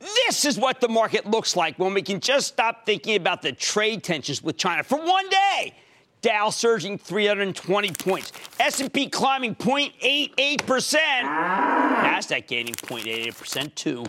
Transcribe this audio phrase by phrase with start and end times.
[0.00, 3.52] this is what the market looks like when we can just stop thinking about the
[3.52, 5.74] trade tensions with China for one day.
[6.22, 14.04] Dow surging 320 points, S&P climbing 0.88%, Nasdaq gaining 0.88% too.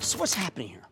[0.00, 0.83] So what's happening here?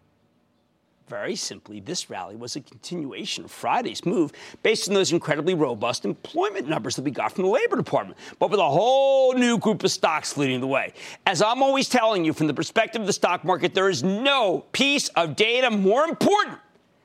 [1.09, 6.05] Very simply, this rally was a continuation of Friday's move based on those incredibly robust
[6.05, 9.83] employment numbers that we got from the Labor Department, but with a whole new group
[9.85, 10.93] of stocks leading the way.
[11.27, 14.65] As I'm always telling you, from the perspective of the stock market, there is no
[14.73, 16.59] piece of data more important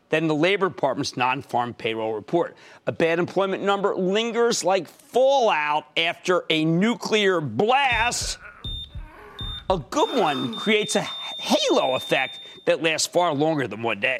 [0.09, 2.55] than the Labor Department's non farm payroll report.
[2.85, 8.37] A bad employment number lingers like fallout after a nuclear blast.
[9.69, 14.17] A good one creates a halo effect that lasts far longer than one day.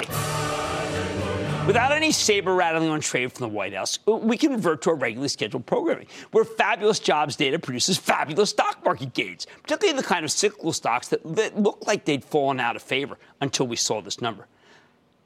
[1.67, 4.95] Without any saber rattling on trade from the White House, we can revert to our
[4.95, 10.23] regularly scheduled programming, where fabulous jobs data produces fabulous stock market gains, particularly the kind
[10.23, 14.01] of cyclical stocks that, that looked like they'd fallen out of favor until we saw
[14.01, 14.47] this number.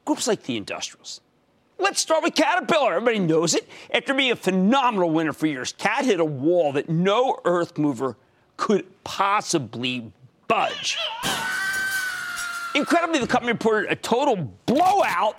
[0.04, 1.20] Groups like the industrials.
[1.78, 2.94] Let's start with Caterpillar.
[2.94, 3.68] Everybody knows it.
[3.94, 8.16] After being a phenomenal winner for years, Cat hit a wall that no earth mover
[8.56, 10.10] could possibly
[10.48, 10.98] budge.
[12.74, 15.38] Incredibly, the company reported a total blowout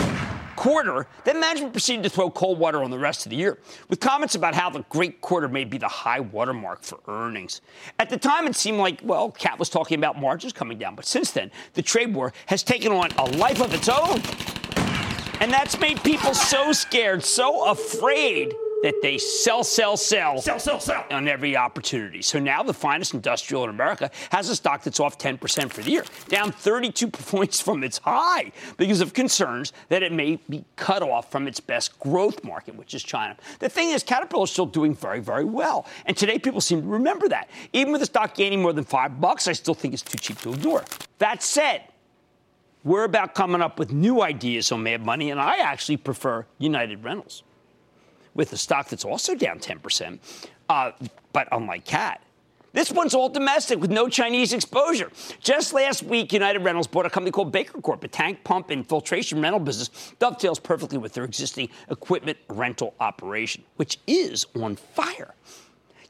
[0.56, 3.58] quarter, then management proceeded to throw cold water on the rest of the year,
[3.90, 7.62] with comments about how the great quarter may be the high watermark for earnings.
[7.98, 11.06] At the time, it seemed like, well, Cat was talking about margins coming down, but
[11.06, 14.22] since then, the trade war has taken on a life of its own.
[15.42, 20.80] And that's made people so scared, so afraid that they sell, sell, sell, sell, sell,
[20.80, 22.22] sell on every opportunity.
[22.22, 25.90] So now the finest industrial in America has a stock that's off 10% for the
[25.90, 31.02] year, down 32 points from its high because of concerns that it may be cut
[31.02, 33.38] off from its best growth market, which is China.
[33.60, 35.86] The thing is, Caterpillar is still doing very, very well.
[36.06, 37.50] And today people seem to remember that.
[37.72, 40.40] Even with the stock gaining more than five bucks, I still think it's too cheap
[40.40, 40.84] to ignore.
[41.20, 41.84] That said,
[42.84, 47.02] we're about coming up with new ideas on Mad Money, and I actually prefer United
[47.02, 47.44] Rentals
[48.36, 50.20] with a stock that's also down 10%,
[50.70, 50.92] uh,
[51.32, 52.22] but unlike Cat.
[52.74, 55.12] This one's all domestic with no Chinese exposure.
[55.40, 58.88] Just last week, United Rentals bought a company called Baker Corp, a tank pump and
[58.88, 65.36] filtration rental business, dovetails perfectly with their existing equipment rental operation, which is on fire.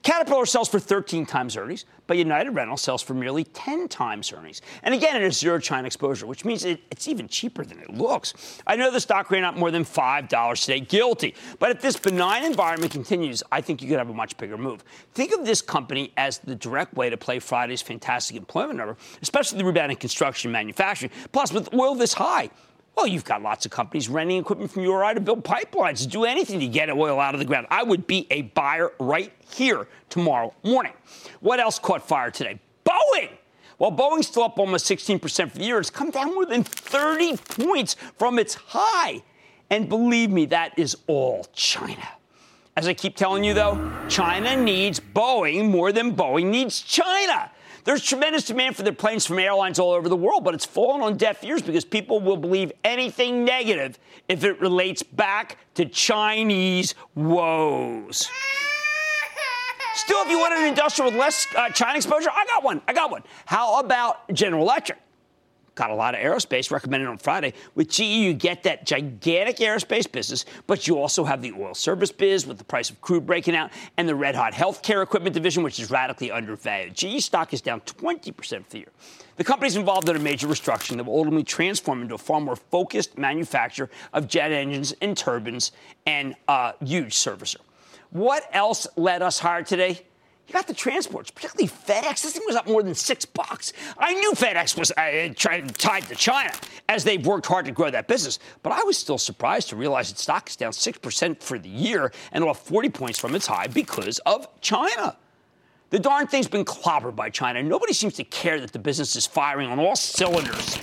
[0.03, 4.61] Caterpillar sells for 13 times earnings, but United Rentals sells for merely 10 times earnings.
[4.83, 7.89] And again, it has zero China exposure, which means it, it's even cheaper than it
[7.89, 8.33] looks.
[8.67, 11.35] I know the stock ran up more than $5 today, guilty.
[11.57, 14.83] But if this benign environment continues, I think you could have a much bigger move.
[15.13, 19.59] Think of this company as the direct way to play Friday's fantastic employment number, especially
[19.59, 21.11] the rebound in construction and manufacturing.
[21.31, 22.49] Plus, with oil this high,
[22.95, 26.25] well, you've got lots of companies renting equipment from URI to build pipelines, to do
[26.25, 27.67] anything to get oil out of the ground.
[27.69, 30.93] I would be a buyer right here tomorrow morning.
[31.39, 32.59] What else caught fire today?
[32.85, 33.29] Boeing.
[33.77, 37.37] While Boeing's still up almost 16% for the year, it's come down more than 30
[37.37, 39.23] points from its high.
[39.69, 42.07] And believe me, that is all China.
[42.75, 47.51] As I keep telling you, though, China needs Boeing more than Boeing needs China.
[47.83, 51.01] There's tremendous demand for their planes from airlines all over the world, but it's fallen
[51.01, 53.99] on deaf ears because people will believe anything negative
[54.29, 58.29] if it relates back to Chinese woes.
[59.95, 62.81] Still, if you want an industrial with less uh, China exposure, I got one.
[62.87, 63.23] I got one.
[63.45, 64.97] How about General Electric?
[65.75, 67.53] Got a lot of aerospace recommended on Friday.
[67.75, 72.11] With GE, you get that gigantic aerospace business, but you also have the oil service
[72.11, 75.63] biz with the price of crude breaking out and the red hot healthcare equipment division,
[75.63, 76.95] which is radically undervalued.
[76.95, 78.87] GE stock is down 20% for the year.
[79.35, 82.55] The company's involved in a major restructuring that will ultimately transform into a far more
[82.55, 85.71] focused manufacturer of jet engines and turbines
[86.05, 87.57] and a huge servicer.
[88.11, 90.05] What else led us higher today?
[90.47, 92.21] You got the transports, particularly FedEx.
[92.21, 93.73] This thing was up more than six bucks.
[93.97, 96.51] I knew FedEx was uh, tied to China
[96.89, 100.11] as they've worked hard to grow that business, but I was still surprised to realize
[100.11, 103.67] its stock is down 6% for the year and off 40 points from its high
[103.67, 105.17] because of China.
[105.91, 107.61] The darn thing's been clobbered by China.
[107.63, 110.77] Nobody seems to care that the business is firing on all cylinders.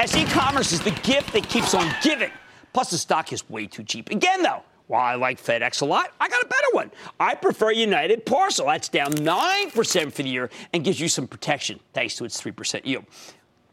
[0.00, 2.30] As e commerce is the gift that keeps on giving.
[2.72, 4.10] Plus, the stock is way too cheap.
[4.10, 6.90] Again, though, while I like FedEx a lot, I got a better one.
[7.18, 8.66] I prefer United Parcel.
[8.66, 12.84] That's down 9% for the year and gives you some protection thanks to its 3%
[12.84, 13.04] yield.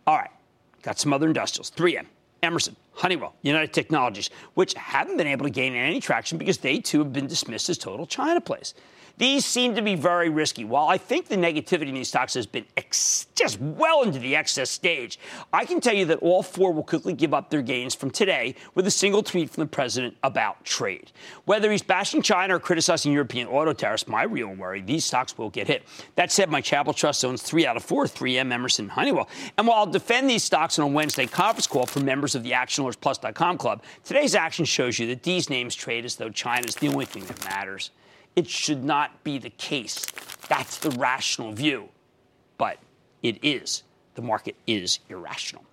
[0.07, 0.31] All right,
[0.83, 2.05] got some other industrials 3M,
[2.43, 6.99] Emerson, Honeywell, United Technologies, which haven't been able to gain any traction because they too
[6.99, 8.73] have been dismissed as total China plays.
[9.21, 10.65] These seem to be very risky.
[10.65, 14.35] While I think the negativity in these stocks has been ex- just well into the
[14.35, 15.19] excess stage,
[15.53, 18.55] I can tell you that all four will quickly give up their gains from today
[18.73, 21.11] with a single tweet from the president about trade.
[21.45, 25.51] Whether he's bashing China or criticizing European auto tariffs, my real worry, these stocks will
[25.51, 25.83] get hit.
[26.15, 29.29] That said, my Charitable Trust owns three out of four 3M, Emerson, Honeywell.
[29.55, 32.53] And while I'll defend these stocks on a Wednesday conference call for members of the
[32.53, 36.87] ActionAlertsPlus.com club, today's action shows you that these names trade as though China is the
[36.87, 37.91] only thing that matters.
[38.35, 40.05] It should not be the case.
[40.47, 41.89] That's the rational view.
[42.57, 42.77] But
[43.21, 43.83] it is.
[44.15, 45.63] The market is irrational.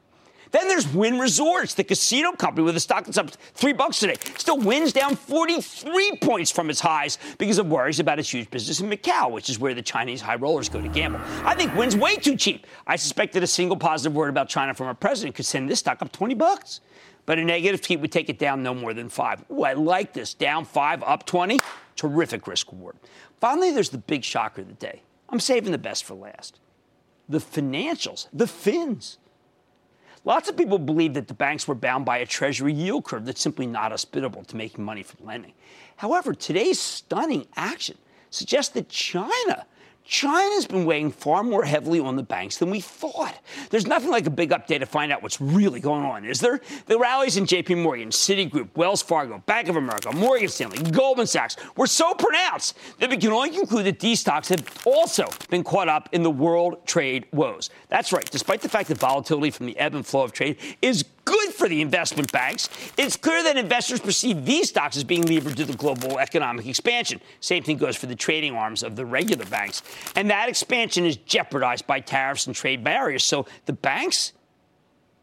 [0.50, 4.14] Then there's Wynn Resorts, the casino company with a stock that's up three bucks today.
[4.38, 8.80] Still Wynn's down 43 points from its highs because of worries about its huge business
[8.80, 11.20] in Macau, which is where the Chinese high rollers go to gamble.
[11.44, 12.66] I think Wynn's way too cheap.
[12.86, 15.80] I suspect that a single positive word about China from our president could send this
[15.80, 16.80] stock up 20 bucks.
[17.26, 19.44] But a negative tweet would take it down no more than five.
[19.50, 20.32] Ooh, I like this.
[20.32, 21.58] Down five, up 20.
[21.98, 22.96] Terrific risk reward.
[23.40, 25.02] Finally, there's the big shocker of the day.
[25.28, 26.60] I'm saving the best for last.
[27.28, 29.18] The financials, the fins.
[30.24, 33.40] Lots of people believe that the banks were bound by a treasury yield curve that's
[33.40, 35.54] simply not hospitable to making money from lending.
[35.96, 37.98] However, today's stunning action
[38.30, 39.66] suggests that China
[40.08, 43.38] China's been weighing far more heavily on the banks than we thought.
[43.68, 46.62] There's nothing like a big update to find out what's really going on, is there?
[46.86, 51.56] The rallies in JP Morgan, Citigroup, Wells Fargo, Bank of America, Morgan Stanley, Goldman Sachs
[51.76, 55.88] were so pronounced that we can only conclude that these stocks have also been caught
[55.88, 57.68] up in the world trade woes.
[57.90, 58.28] That's right.
[58.30, 61.68] Despite the fact that volatility from the ebb and flow of trade is good for
[61.68, 62.68] the investment banks.
[62.96, 67.20] It's clear that investors perceive these stocks as being levered to the global economic expansion.
[67.40, 69.82] Same thing goes for the trading arms of the regular banks.
[70.14, 73.24] And that expansion is jeopardized by tariffs and trade barriers.
[73.24, 74.32] So the banks,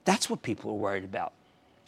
[0.04, 1.34] that's what people are worried about.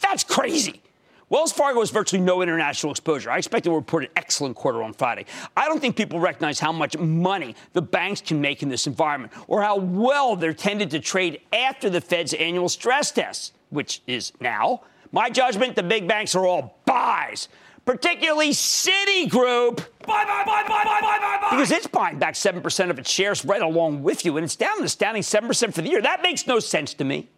[0.00, 0.82] That's crazy.
[1.30, 3.30] Wells Fargo has virtually no international exposure.
[3.30, 5.26] I expect it will report an excellent quarter on Friday.
[5.54, 9.34] I don't think people recognize how much money the banks can make in this environment
[9.46, 14.32] or how well they're tended to trade after the Fed's annual stress tests which is
[14.40, 14.82] now.
[15.12, 17.48] My judgment, the big banks are all buys,
[17.84, 19.86] particularly Citigroup.
[20.06, 23.44] Buy, buy, buy, buy, buy, buy, buy, Because it's buying back 7% of its shares
[23.44, 26.02] right along with you, and it's down an astounding 7% for the year.
[26.02, 27.28] That makes no sense to me.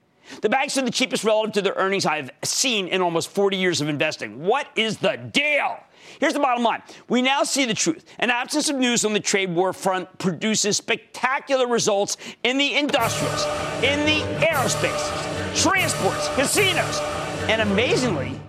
[0.43, 3.81] The banks are the cheapest relative to their earnings I've seen in almost 40 years
[3.81, 4.45] of investing.
[4.45, 5.79] What is the deal?
[6.19, 6.83] Here's the bottom line.
[7.09, 8.05] We now see the truth.
[8.19, 13.45] An absence of news on the trade war front produces spectacular results in the industrials,
[13.83, 17.01] in the aerospace, transports, casinos,
[17.49, 18.41] and amazingly,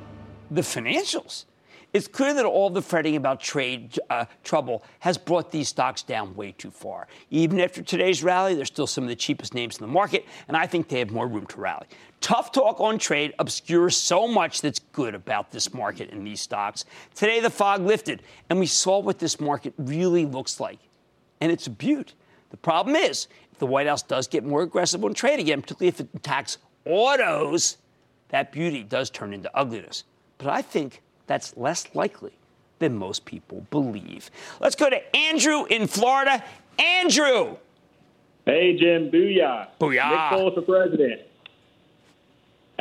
[0.51, 1.45] the financials.
[1.93, 6.33] It's clear that all the fretting about trade uh, trouble has brought these stocks down
[6.35, 7.07] way too far.
[7.31, 10.55] Even after today's rally, they're still some of the cheapest names in the market, and
[10.55, 11.87] I think they have more room to rally.
[12.21, 16.85] Tough talk on trade obscures so much that's good about this market and these stocks.
[17.13, 20.79] Today, the fog lifted, and we saw what this market really looks like.
[21.41, 22.13] And it's a beaut.
[22.51, 25.89] The problem is, if the White House does get more aggressive on trade again, particularly
[25.89, 27.77] if it attacks autos,
[28.29, 30.03] that beauty does turn into ugliness.
[30.37, 32.33] But I think that's less likely
[32.79, 34.31] than most people believe.
[34.59, 36.43] Let's go to Andrew in Florida.
[36.79, 37.57] Andrew.
[38.45, 39.11] Hey, Jim.
[39.11, 39.67] Booyah.
[39.79, 40.09] Booyah.
[40.09, 41.21] Nick Foles for president.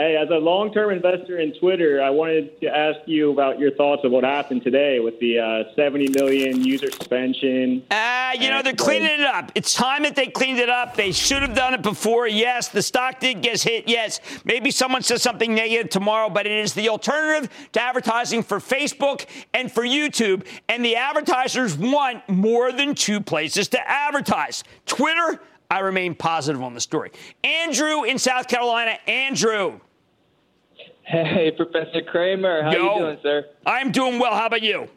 [0.00, 3.71] Hey, as a long term investor in Twitter, I wanted to ask you about your
[3.73, 7.83] thoughts of what happened today with the uh, 70 million user suspension.
[7.90, 9.52] Uh, you know, they're cleaning it up.
[9.54, 10.97] It's time that they cleaned it up.
[10.97, 12.26] They should have done it before.
[12.26, 13.88] Yes, the stock did get hit.
[13.88, 18.59] Yes, maybe someone says something negative tomorrow, but it is the alternative to advertising for
[18.59, 20.47] Facebook and for YouTube.
[20.71, 26.75] And the advertisers want more than two places to advertise Twitter I remain positive on
[26.75, 27.12] the story.
[27.45, 28.99] Andrew in South Carolina.
[29.07, 29.78] Andrew.
[31.10, 33.44] Hey, Professor Cramer, How Yo, you doing, sir?
[33.66, 34.32] I'm doing well.
[34.32, 34.88] How about you?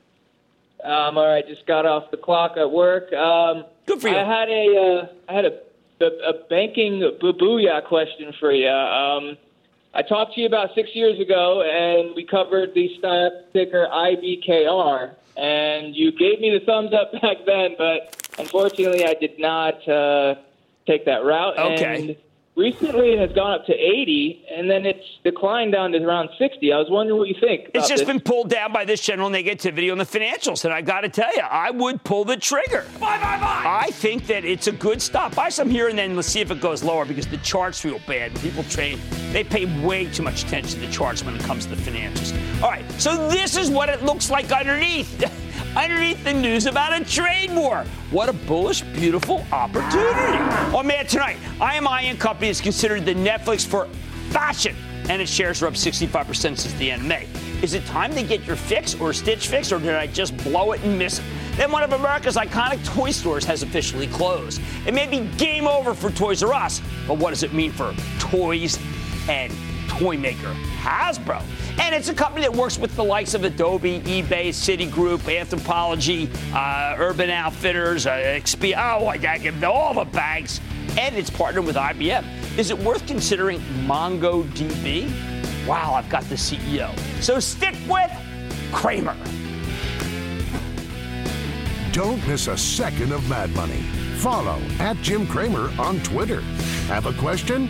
[0.84, 1.48] Um, all right.
[1.48, 3.12] Just got off the clock at work.
[3.14, 4.16] Um, Good for you.
[4.16, 5.60] I had a, uh, I had a,
[6.02, 8.70] a, a banking booyah question for you.
[8.70, 9.38] Um,
[9.96, 15.16] I talked to you about six years ago, and we covered the stock ticker IBKR,
[15.36, 20.36] and you gave me the thumbs up back then, but unfortunately, I did not uh,
[20.86, 21.58] take that route.
[21.58, 21.96] Okay.
[21.96, 22.16] And
[22.56, 26.72] recently, it has gone up to 80, and then it's declined down to around 60.
[26.72, 27.72] I was wondering what you think.
[27.74, 28.08] It's just this.
[28.08, 31.34] been pulled down by this general negativity on the financials, and I got to tell
[31.36, 32.86] you, I would pull the trigger.
[33.00, 33.64] Buy, buy, buy.
[33.66, 35.36] I think that it's a good stop.
[35.36, 38.00] Buy some here, and then let's see if it goes lower because the charts feel
[38.08, 38.34] bad.
[38.40, 39.00] People trade,
[39.32, 42.34] they pay way too much attention to the charts when it comes to the financials.
[42.62, 45.24] All right, so this is what it looks like underneath.
[45.76, 47.86] underneath the news about a trade war.
[48.12, 50.38] What a bullish, beautiful opportunity.
[50.76, 53.88] Oh man, tonight, IMI and Company is considered the Netflix for
[54.30, 54.76] fashion,
[55.10, 57.28] and its shares are up 65% since the end of May.
[57.62, 60.74] Is it time to get your fix or Stitch fix, or did I just blow
[60.74, 61.26] it and miss it?
[61.56, 64.62] Then one of America's iconic toy stores has officially closed.
[64.86, 67.94] It may be game over for Toys R Us, but what does it mean for
[68.20, 68.80] toys
[69.30, 69.54] and
[69.98, 71.42] toy maker Hasbro?
[71.80, 76.96] And it's a company that works with the likes of Adobe, eBay, Citigroup, Anthropologie, uh,
[77.00, 80.60] Urban Outfitters, uh, Expedia, oh, all the banks.
[80.98, 82.26] And it's partnered with IBM.
[82.58, 85.10] Is it worth considering MongoDB?
[85.66, 86.96] Wow, I've got the CEO.
[87.22, 88.12] So stick with
[88.72, 89.16] Cramer.
[91.92, 93.82] Don't miss a second of Mad Money.
[94.18, 96.42] Follow at Jim Cramer on Twitter.
[96.88, 97.70] Have a question?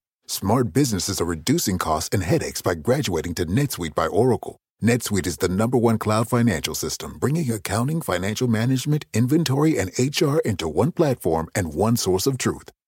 [0.33, 4.55] Smart businesses are reducing costs and headaches by graduating to NetSuite by Oracle.
[4.81, 10.37] NetSuite is the number one cloud financial system, bringing accounting, financial management, inventory, and HR
[10.45, 12.71] into one platform and one source of truth.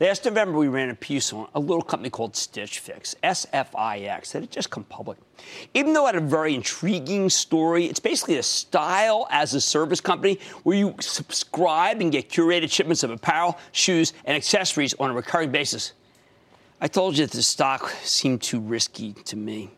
[0.00, 4.40] Last November, we ran a piece on a little company called Stitch Fix, SFIX, that
[4.40, 5.18] had just come public.
[5.72, 10.00] Even though it had a very intriguing story, it's basically a style as a service
[10.00, 15.14] company where you subscribe and get curated shipments of apparel, shoes, and accessories on a
[15.14, 15.92] recurring basis.
[16.80, 19.70] I told you that the stock seemed too risky to me,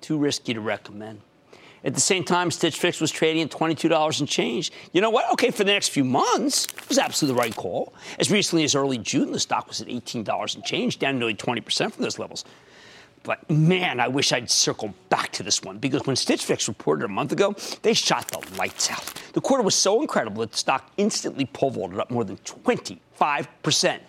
[0.00, 1.20] too risky to recommend.
[1.84, 4.70] At the same time, Stitch Fix was trading at $22 and change.
[4.92, 5.30] You know what?
[5.32, 7.92] Okay, for the next few months, it was absolutely the right call.
[8.20, 11.92] As recently as early June, the stock was at $18 and change, down nearly 20%
[11.92, 12.44] from those levels.
[13.24, 17.04] But man, I wish I'd circle back to this one because when Stitch Fix reported
[17.04, 19.04] a month ago, they shot the lights out.
[19.32, 24.00] The quarter was so incredible that the stock instantly pole vaulted up more than 25%.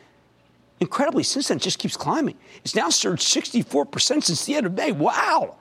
[0.79, 2.35] Incredibly, since then, it just keeps climbing.
[2.63, 4.91] It's now surged 64% since the end of May.
[4.91, 5.57] Wow.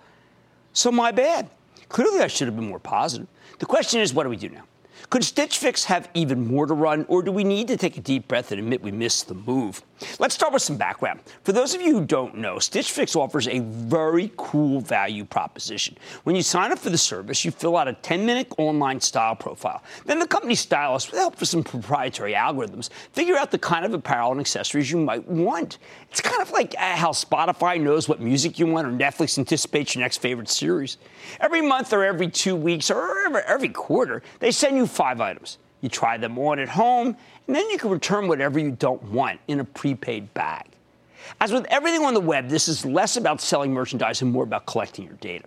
[0.72, 1.50] So, my bad.
[1.92, 3.28] Clearly, I should have been more positive.
[3.58, 4.62] The question is, what do we do now?
[5.10, 8.00] Could Stitch Fix have even more to run, or do we need to take a
[8.00, 9.82] deep breath and admit we missed the move?
[10.18, 11.20] Let's start with some background.
[11.44, 15.96] For those of you who don't know, Stitch Fix offers a very cool value proposition.
[16.24, 19.36] When you sign up for the service, you fill out a 10 minute online style
[19.36, 19.82] profile.
[20.06, 23.94] Then the company stylists, with help from some proprietary algorithms, figure out the kind of
[23.94, 25.78] apparel and accessories you might want.
[26.10, 29.94] It's kind of like uh, how Spotify knows what music you want or Netflix anticipates
[29.94, 30.98] your next favorite series.
[31.40, 35.58] Every month or every two weeks or every quarter, they send you five items.
[35.82, 39.38] You try them on at home, and then you can return whatever you don't want
[39.48, 40.66] in a prepaid bag.
[41.40, 44.66] As with everything on the web, this is less about selling merchandise and more about
[44.66, 45.44] collecting your data.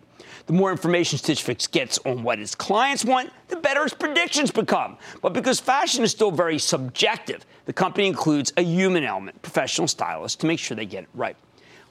[0.48, 4.52] The more information Stitch Fix gets on what its clients want, the better its predictions
[4.52, 4.98] become.
[5.22, 10.38] But because fashion is still very subjective, the company includes a human element, professional stylists,
[10.38, 11.36] to make sure they get it right.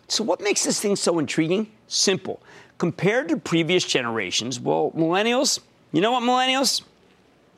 [0.06, 1.70] So, what makes this thing so intriguing?
[1.88, 2.40] Simple.
[2.78, 5.60] Compared to previous generations, well, millennials,
[5.92, 6.82] you know what, millennials?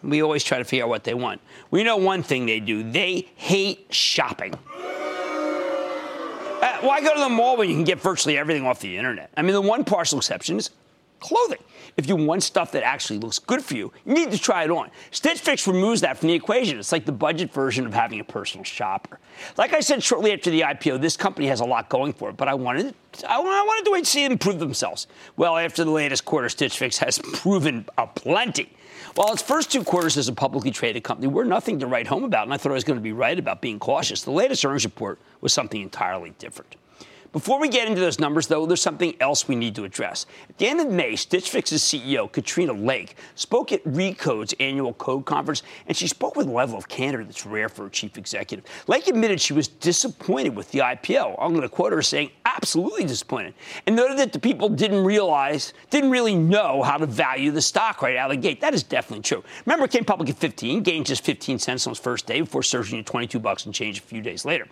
[0.03, 1.41] We always try to figure out what they want.
[1.71, 4.55] We know one thing they do they hate shopping.
[6.63, 9.31] Uh, why go to the mall when you can get virtually everything off the internet?
[9.37, 10.71] I mean, the one partial exception is
[11.21, 11.59] clothing.
[11.97, 14.71] If you want stuff that actually looks good for you, you need to try it
[14.71, 14.91] on.
[15.11, 16.79] Stitch Fix removes that from the equation.
[16.79, 19.19] It's like the budget version of having a personal shopper.
[19.57, 22.37] Like I said shortly after the IPO, this company has a lot going for it,
[22.37, 22.95] but I wanted
[23.27, 25.07] I wanted to wait to see them prove themselves.
[25.37, 28.76] Well, after the latest quarter, Stitch Fix has proven a plenty.
[29.17, 32.23] While its first two quarters as a publicly traded company were nothing to write home
[32.23, 34.63] about, and I thought I was going to be right about being cautious, the latest
[34.63, 36.77] earnings report was something entirely different.
[37.37, 40.25] Before we get into those numbers, though, there's something else we need to address.
[40.49, 45.27] At the end of May, Stitch Fix's CEO, Katrina Lake, spoke at Recode's annual Code
[45.27, 48.65] conference, and she spoke with a level of candor that's rare for a chief executive.
[48.87, 51.37] Lake admitted she was disappointed with the IPO.
[51.39, 53.53] I'm going to quote her saying, absolutely disappointed,
[53.87, 58.01] and noted that the people didn't realize, didn't really know how to value the stock
[58.01, 58.63] right out of the gate.
[58.63, 59.45] That is definitely true.
[59.67, 62.63] Remember, it came public at 15, gained just 15 cents on its first day before
[62.63, 64.67] surging to 22 bucks and change a few days later.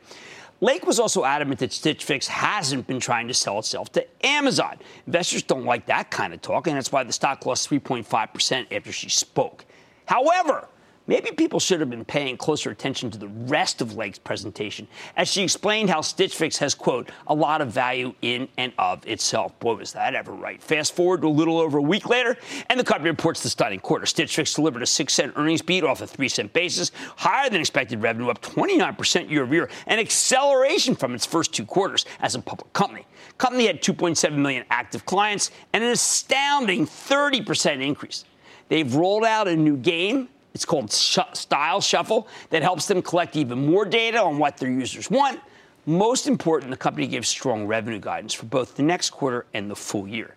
[0.61, 4.79] Lake was also adamant that Stitch Fix hasn't been trying to sell itself to Amazon.
[5.07, 8.93] Investors don't like that kind of talk, and that's why the stock lost 3.5% after
[8.93, 9.64] she spoke.
[10.07, 10.69] However,
[11.07, 14.88] Maybe people should have been paying closer attention to the rest of Lake's presentation
[15.19, 19.07] as she explained how Stitch Fix has, quote, a lot of value in and of
[19.07, 19.59] itself.
[19.61, 20.62] Boy, was that ever right.
[20.62, 22.38] Fast forward to a little over a week later,
[22.71, 24.07] and the company reports the stunning quarter.
[24.07, 27.61] Stitch Fix delivered a 6 cent earnings beat off a 3 cent basis, higher than
[27.61, 32.35] expected revenue, up 29% year over year, an acceleration from its first two quarters as
[32.35, 33.07] a public company.
[33.37, 38.25] Company had 2.7 million active clients and an astounding 30% increase.
[38.69, 43.67] They've rolled out a new game it's called Style Shuffle that helps them collect even
[43.67, 45.40] more data on what their users want.
[45.85, 49.75] Most important, the company gives strong revenue guidance for both the next quarter and the
[49.77, 50.37] full year.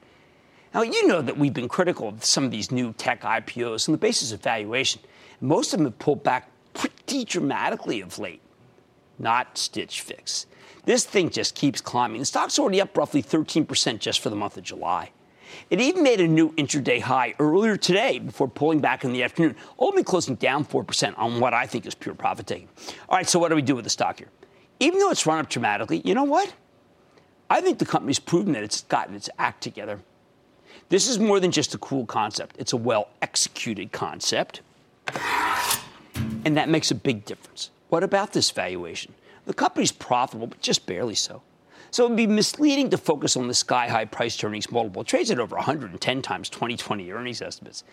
[0.73, 3.93] Now, you know that we've been critical of some of these new tech IPOs on
[3.93, 5.01] the basis of valuation.
[5.39, 8.41] Most of them have pulled back pretty dramatically of late.
[9.19, 10.47] Not Stitch Fix.
[10.85, 12.19] This thing just keeps climbing.
[12.19, 15.11] The stock's already up roughly 13% just for the month of July.
[15.69, 19.55] It even made a new intraday high earlier today before pulling back in the afternoon,
[19.77, 22.69] only closing down 4% on what I think is pure profit taking.
[23.09, 24.29] All right, so what do we do with the stock here?
[24.79, 26.53] Even though it's run up dramatically, you know what?
[27.49, 29.99] I think the company's proven that it's gotten its act together.
[30.89, 34.61] This is more than just a cool concept, it's a well executed concept.
[36.45, 37.71] And that makes a big difference.
[37.89, 39.13] What about this valuation?
[39.45, 41.41] The company's profitable, but just barely so.
[41.91, 45.01] So it would be misleading to focus on the sky high price to earnings multiple.
[45.01, 47.83] It trades at over 110 times 2020 earnings estimates.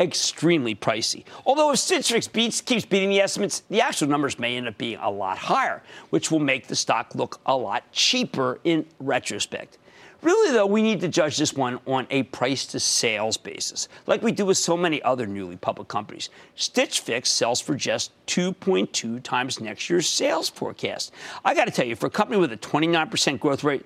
[0.00, 1.24] Extremely pricey.
[1.44, 4.98] Although if Fix beats, keeps beating the estimates, the actual numbers may end up being
[5.00, 9.78] a lot higher, which will make the stock look a lot cheaper in retrospect.
[10.22, 14.22] Really, though, we need to judge this one on a price to sales basis, like
[14.22, 16.30] we do with so many other newly public companies.
[16.54, 21.12] Stitch Fix sells for just 2.2 times next year's sales forecast.
[21.44, 23.84] I got to tell you, for a company with a 29% growth rate,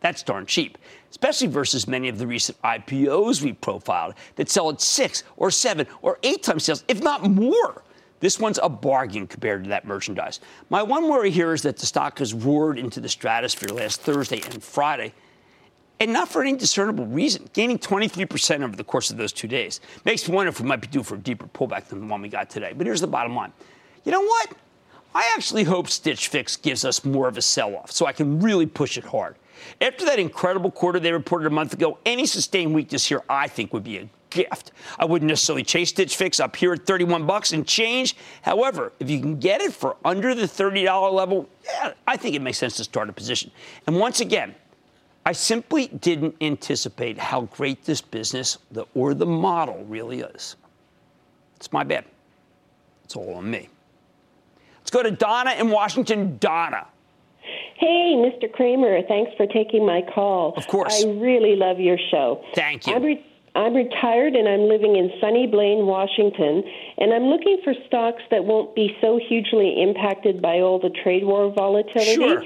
[0.00, 0.78] that's darn cheap,
[1.10, 5.86] especially versus many of the recent IPOs we profiled that sell at six or seven
[6.00, 7.82] or eight times sales, if not more.
[8.20, 10.40] This one's a bargain compared to that merchandise.
[10.70, 14.40] My one worry here is that the stock has roared into the stratosphere last Thursday
[14.50, 15.12] and Friday
[16.00, 19.80] and not for any discernible reason, gaining 23% over the course of those two days.
[20.04, 22.22] Makes me wonder if we might be due for a deeper pullback than the one
[22.22, 22.72] we got today.
[22.76, 23.52] But here's the bottom line.
[24.04, 24.52] You know what?
[25.14, 28.40] I actually hope Stitch Fix gives us more of a sell off so I can
[28.40, 29.36] really push it hard.
[29.80, 33.72] After that incredible quarter they reported a month ago, any sustained weakness here I think
[33.72, 34.72] would be a gift.
[34.98, 38.14] I wouldn't necessarily chase Stitch Fix up here at 31 bucks and change.
[38.42, 42.42] However, if you can get it for under the $30 level, yeah, I think it
[42.42, 43.50] makes sense to start a position.
[43.86, 44.54] And once again,
[45.28, 50.56] I simply didn't anticipate how great this business the, or the model really is.
[51.56, 52.06] It's my bad.
[53.04, 53.68] It's all on me.
[54.78, 56.38] Let's go to Donna in Washington.
[56.38, 56.86] Donna.
[57.76, 58.50] Hey, Mr.
[58.50, 60.54] Cramer, thanks for taking my call.
[60.56, 61.04] Of course.
[61.04, 62.42] I really love your show.
[62.54, 62.94] Thank you.
[62.94, 63.26] I'm, re-
[63.58, 66.62] I'm retired and I'm living in sunny Blaine, Washington,
[66.96, 71.24] and I'm looking for stocks that won't be so hugely impacted by all the trade
[71.24, 72.14] war volatility.
[72.14, 72.44] Sure.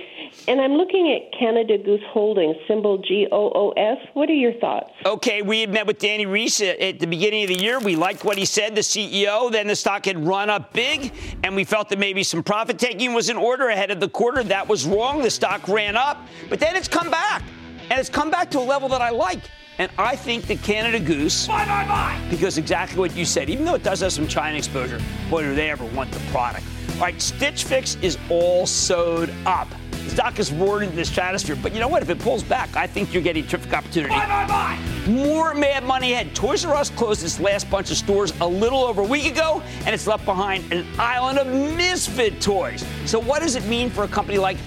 [0.48, 3.98] And I'm looking at Canada Goose Holdings, symbol G O O S.
[4.14, 4.90] What are your thoughts?
[5.05, 7.79] Okay, we had met with Dani Reiss at the beginning of the year.
[7.79, 9.53] We liked what he said, the CEO.
[9.53, 11.12] Then the stock had run up big,
[11.44, 14.42] and we felt that maybe some profit taking was in order ahead of the quarter.
[14.44, 15.20] That was wrong.
[15.20, 17.42] The stock ran up, but then it's come back,
[17.90, 19.40] and it's come back to a level that I like.
[19.78, 23.64] And I think the Canada Goose, buy, buy, buy, because exactly what you said, even
[23.64, 26.64] though it does have some China exposure, boy, do they ever want the product.
[26.96, 29.68] All right, Stitch Fix is all sewed up.
[29.90, 32.02] The stock is roared into the stratosphere, but you know what?
[32.02, 34.14] If it pulls back, I think you're getting a terrific opportunity.
[34.14, 35.11] Buy, buy, buy.
[35.11, 36.35] More mad money ahead.
[36.35, 39.62] Toys R Us closed its last bunch of stores a little over a week ago,
[39.87, 42.85] and it's left behind an island of misfit toys.
[43.06, 44.58] So, what does it mean for a company like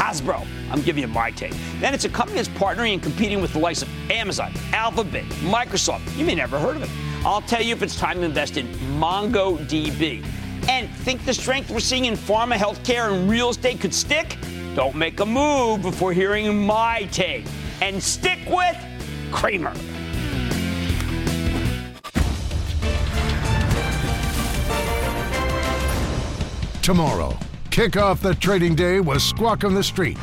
[0.00, 0.46] Hasbro?
[0.70, 1.52] I'm giving you my take.
[1.78, 6.16] Then it's a company that's partnering and competing with the likes of Amazon, Alphabet, Microsoft.
[6.16, 6.90] You may never heard of it.
[7.22, 8.66] I'll tell you if it's time to invest in
[8.98, 10.24] MongoDB.
[10.70, 14.38] And think the strength we're seeing in pharma, healthcare, and real estate could stick?
[14.74, 17.44] Don't make a move before hearing my take.
[17.82, 18.78] And stick with
[19.32, 19.74] Cramer.
[26.80, 27.36] Tomorrow,
[27.70, 30.18] kick off the trading day with Squawk on the Street.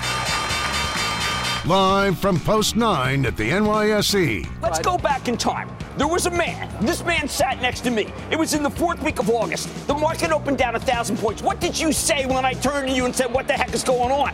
[1.65, 4.47] Live from Post 9 at the NYSE.
[4.61, 5.69] Let's go back in time.
[5.97, 6.69] There was a man.
[6.85, 8.11] This man sat next to me.
[8.31, 9.87] It was in the fourth week of August.
[9.87, 11.41] The market opened down a thousand points.
[11.41, 13.83] What did you say when I turned to you and said, What the heck is
[13.83, 14.33] going on?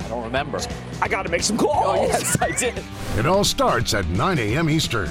[0.00, 0.60] I don't remember.
[1.00, 1.98] I got to make some calls.
[1.98, 2.82] Oh, yes, I did.
[3.18, 4.70] It all starts at 9 a.m.
[4.70, 5.10] Eastern.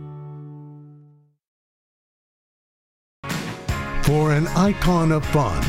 [4.11, 5.63] For an icon of fun,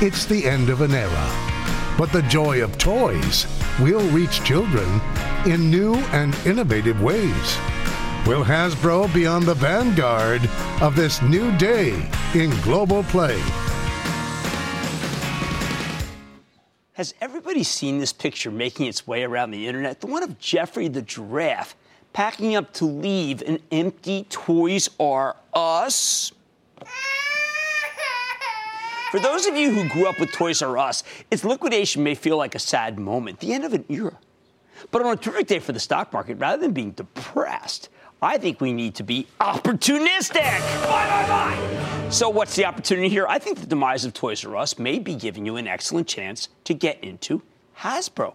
[0.00, 1.94] it's the end of an era.
[1.98, 3.46] But the joy of toys
[3.78, 5.02] will reach children
[5.44, 7.58] in new and innovative ways.
[8.26, 10.48] Will Hasbro be on the vanguard
[10.80, 13.38] of this new day in global play?
[16.94, 20.00] Has everybody seen this picture making its way around the internet?
[20.00, 21.76] The one of Geoffrey the giraffe
[22.14, 26.32] packing up to leave an empty Toys R Us?
[29.14, 32.36] For those of you who grew up with Toys R Us, its liquidation may feel
[32.36, 34.18] like a sad moment, the end of an era.
[34.90, 38.60] But on a terrific day for the stock market, rather than being depressed, I think
[38.60, 40.58] we need to be opportunistic.
[40.88, 42.10] Buy, buy, buy.
[42.10, 43.24] So, what's the opportunity here?
[43.28, 46.48] I think the demise of Toys R Us may be giving you an excellent chance
[46.64, 47.40] to get into
[47.82, 48.34] Hasbro,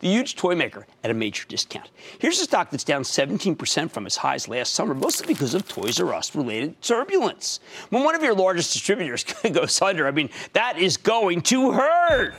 [0.00, 1.90] the huge toy maker at a major discount.
[2.18, 6.00] Here's a stock that's down 17% from its highs last summer, mostly because of Toys
[6.00, 7.60] R Us related turbulence.
[7.90, 12.34] When one of your largest distributors goes under, I mean, that is going to hurt.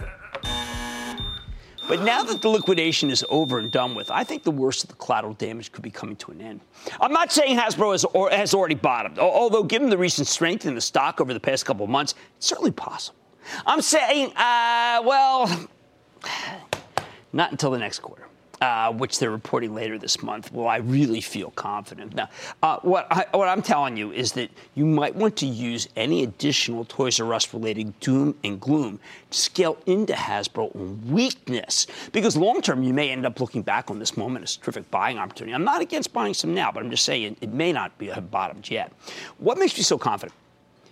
[1.90, 4.90] But now that the liquidation is over and done with, I think the worst of
[4.90, 6.62] the collateral damage could be coming to an end.
[7.02, 10.76] I'm not saying Hasbro has, or, has already bottomed, although given the recent strength in
[10.76, 13.18] the stock over the past couple of months, it's certainly possible.
[13.66, 15.68] I'm saying, uh, well,
[17.34, 18.26] not until the next quarter.
[18.62, 22.16] uh, which they're reporting later this month, Well, I really feel confident?
[22.16, 22.30] Now,
[22.62, 26.24] uh, what, I, what I'm telling you is that you might want to use any
[26.24, 32.36] additional Toys R Us related doom and gloom to scale into Hasbro on weakness, because
[32.36, 35.18] long term you may end up looking back on this moment as a terrific buying
[35.18, 35.54] opportunity.
[35.54, 38.70] I'm not against buying some now, but I'm just saying it may not be bottomed
[38.70, 38.92] yet.
[39.38, 40.34] What makes me so confident?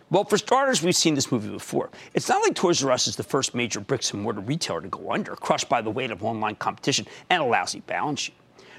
[0.10, 1.90] Well, for starters, we've seen this movie before.
[2.14, 4.88] It's not like Toys R Us is the first major bricks and mortar retailer to
[4.88, 8.36] go under, crushed by the weight of online competition and a lousy balance sheet.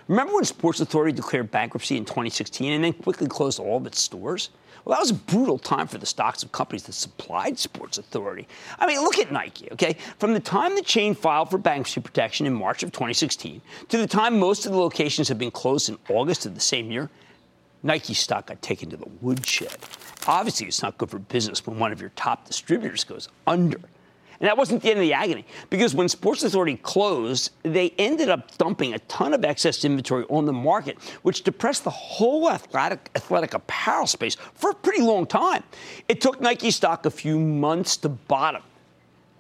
[0.07, 4.01] Remember when Sports Authority declared bankruptcy in 2016 and then quickly closed all of its
[4.01, 4.49] stores?
[4.87, 8.49] Well, that was a brutal time for the stocks of companies that supplied Sports Authority.
[8.79, 9.99] I mean, look at Nike, okay?
[10.19, 13.61] From the time the chain filed for bankruptcy protection in March of 2016
[13.91, 16.91] to the time most of the locations have been closed in August of the same
[16.91, 17.11] year,
[17.83, 19.77] Nike stock got taken to the woodshed.
[20.27, 23.81] Obviously, it's not good for business when one of your top distributors goes under.
[24.41, 28.29] And that wasn't the end of the agony, because when Sports Authority closed, they ended
[28.29, 33.11] up dumping a ton of excess inventory on the market, which depressed the whole athletic,
[33.17, 35.65] athletic apparel space for a pretty long time.
[36.09, 38.63] It took Nike stock a few months to bottom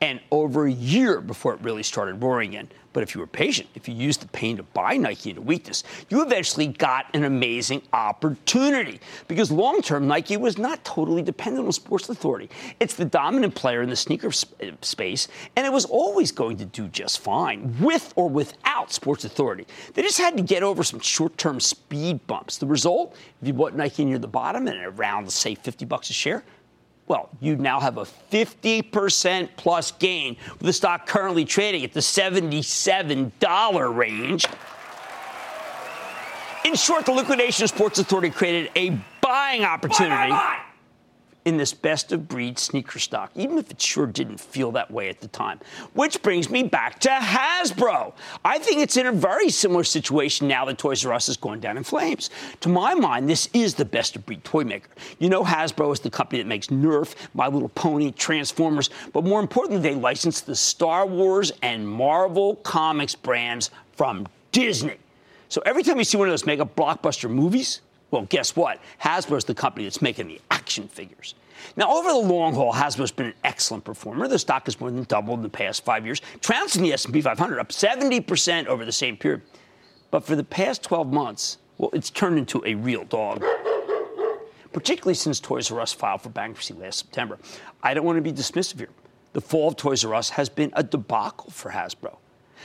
[0.00, 2.68] and over a year before it really started roaring in.
[2.98, 5.84] But if you were patient, if you used the pain to buy Nike into weakness,
[6.08, 8.98] you eventually got an amazing opportunity.
[9.28, 12.50] Because long term, Nike was not totally dependent on Sports Authority.
[12.80, 16.56] It's the dominant player in the sneaker sp- uh, space, and it was always going
[16.56, 19.68] to do just fine, with or without Sports Authority.
[19.94, 22.58] They just had to get over some short term speed bumps.
[22.58, 26.14] The result, if you bought Nike near the bottom and around, say, 50 bucks a
[26.14, 26.42] share,
[27.08, 32.00] well, you now have a 50% plus gain with the stock currently trading at the
[32.00, 34.46] $77 range.
[36.64, 40.30] In short, the liquidation Sports Authority created a buying opportunity.
[40.30, 40.67] Buy, buy, buy
[41.48, 45.08] in this best of breed sneaker stock, even if it sure didn't feel that way
[45.08, 45.58] at the time.
[45.94, 48.12] Which brings me back to Hasbro.
[48.44, 51.60] I think it's in a very similar situation now that Toys R Us is going
[51.60, 52.28] down in flames.
[52.60, 54.90] To my mind, this is the best of breed toy maker.
[55.18, 59.40] You know, Hasbro is the company that makes Nerf, My Little Pony, Transformers, but more
[59.40, 64.96] importantly, they license the Star Wars and Marvel Comics brands from Disney.
[65.48, 67.80] So every time you see one of those mega blockbuster movies,
[68.10, 68.80] well, guess what?
[69.02, 71.34] Hasbro is the company that's making the action figures.
[71.76, 74.28] Now, over the long haul, Hasbro's been an excellent performer.
[74.28, 77.58] The stock has more than doubled in the past five years, trouncing the S&P 500,
[77.58, 79.42] up 70% over the same period.
[80.10, 83.44] But for the past 12 months, well, it's turned into a real dog.
[84.72, 87.38] Particularly since Toys R Us filed for bankruptcy last September.
[87.82, 88.90] I don't want to be dismissive here.
[89.32, 92.16] The fall of Toys R Us has been a debacle for Hasbro.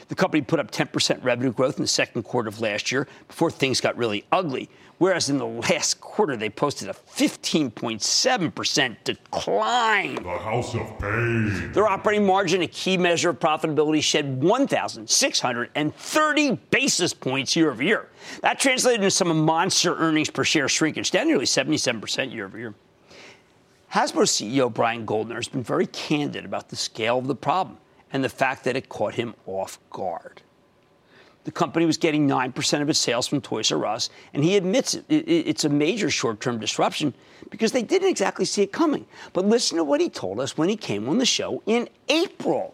[0.07, 3.51] The company put up 10% revenue growth in the second quarter of last year before
[3.51, 10.15] things got really ugly, whereas in the last quarter they posted a 15.7% decline.
[10.15, 11.71] The House of Pain.
[11.71, 18.09] Their operating margin, a key measure of profitability, shed 1,630 basis points year over year.
[18.41, 22.73] That translated into some monster earnings per share shrinkage, down nearly 77% year over year.
[23.93, 27.77] Hasbro CEO Brian Goldner has been very candid about the scale of the problem
[28.11, 30.41] and the fact that it caught him off guard.
[31.43, 34.93] The company was getting 9% of its sales from Toys R Us, and he admits
[34.93, 37.13] it, it's a major short term disruption
[37.49, 39.05] because they didn't exactly see it coming.
[39.33, 42.73] But listen to what he told us when he came on the show in April.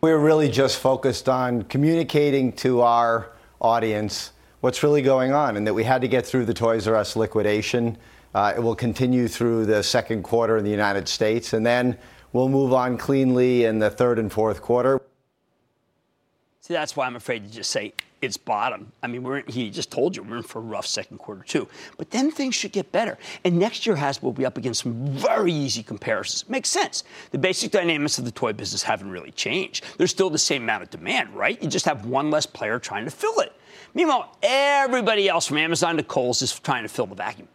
[0.00, 5.74] We're really just focused on communicating to our audience what's really going on and that
[5.74, 7.98] we had to get through the Toys R Us liquidation.
[8.34, 11.98] Uh, it will continue through the second quarter in the United States, and then
[12.32, 15.00] we'll move on cleanly in the third and fourth quarter.
[16.68, 18.92] See, that's why I'm afraid to just say it's bottom.
[19.02, 21.66] I mean, we're, he just told you we're in for a rough second quarter, too.
[21.96, 23.16] But then things should get better.
[23.42, 26.46] And next year Hasbro will be up against some very easy comparisons.
[26.46, 27.04] Makes sense.
[27.30, 29.82] The basic dynamics of the toy business haven't really changed.
[29.96, 31.58] There's still the same amount of demand, right?
[31.62, 33.54] You just have one less player trying to fill it.
[33.94, 37.48] Meanwhile, everybody else from Amazon to Kohl's is trying to fill the vacuum.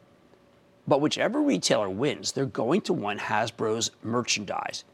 [0.88, 4.86] But whichever retailer wins, they're going to want Hasbro's merchandise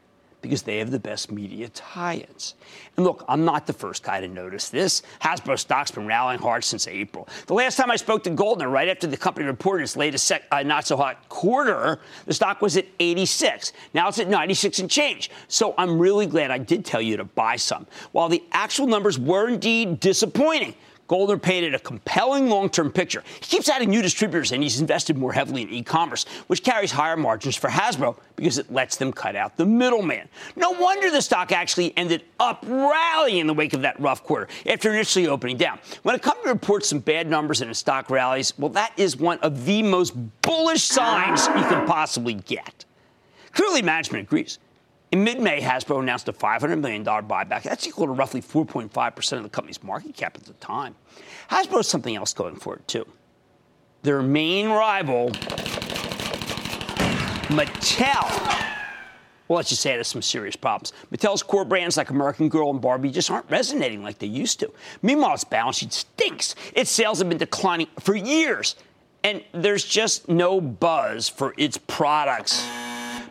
[0.42, 2.54] because they have the best media tie-ins.
[2.96, 5.02] And look, I'm not the first guy to notice this.
[5.20, 7.28] Hasbro stock's been rallying hard since April.
[7.46, 10.44] The last time I spoke to Goldner, right after the company reported its latest sec-
[10.50, 13.72] uh, not-so-hot quarter, the stock was at 86.
[13.94, 15.30] Now it's at 96 and change.
[15.48, 17.86] So I'm really glad I did tell you to buy some.
[18.12, 20.74] While the actual numbers were indeed disappointing,
[21.10, 23.24] Goldner painted a compelling long term picture.
[23.40, 26.92] He keeps adding new distributors and he's invested more heavily in e commerce, which carries
[26.92, 30.28] higher margins for Hasbro because it lets them cut out the middleman.
[30.54, 34.46] No wonder the stock actually ended up rallying in the wake of that rough quarter
[34.66, 35.80] after initially opening down.
[36.04, 39.38] When a company reports some bad numbers and its stock rallies, well, that is one
[39.38, 42.84] of the most bullish signs you can possibly get.
[43.50, 44.60] Clearly, management agrees.
[45.12, 47.64] In mid May, Hasbro announced a $500 million buyback.
[47.64, 50.94] That's equal to roughly 4.5% of the company's market cap at the time.
[51.50, 53.04] Hasbro has something else going for it, too.
[54.02, 55.30] Their main rival,
[57.50, 58.70] Mattel,
[59.48, 60.92] well, let's just say it has some serious problems.
[61.10, 64.72] Mattel's core brands like American Girl and Barbie just aren't resonating like they used to.
[65.02, 66.54] Meanwhile, its balance sheet stinks.
[66.72, 68.76] Its sales have been declining for years,
[69.24, 72.64] and there's just no buzz for its products.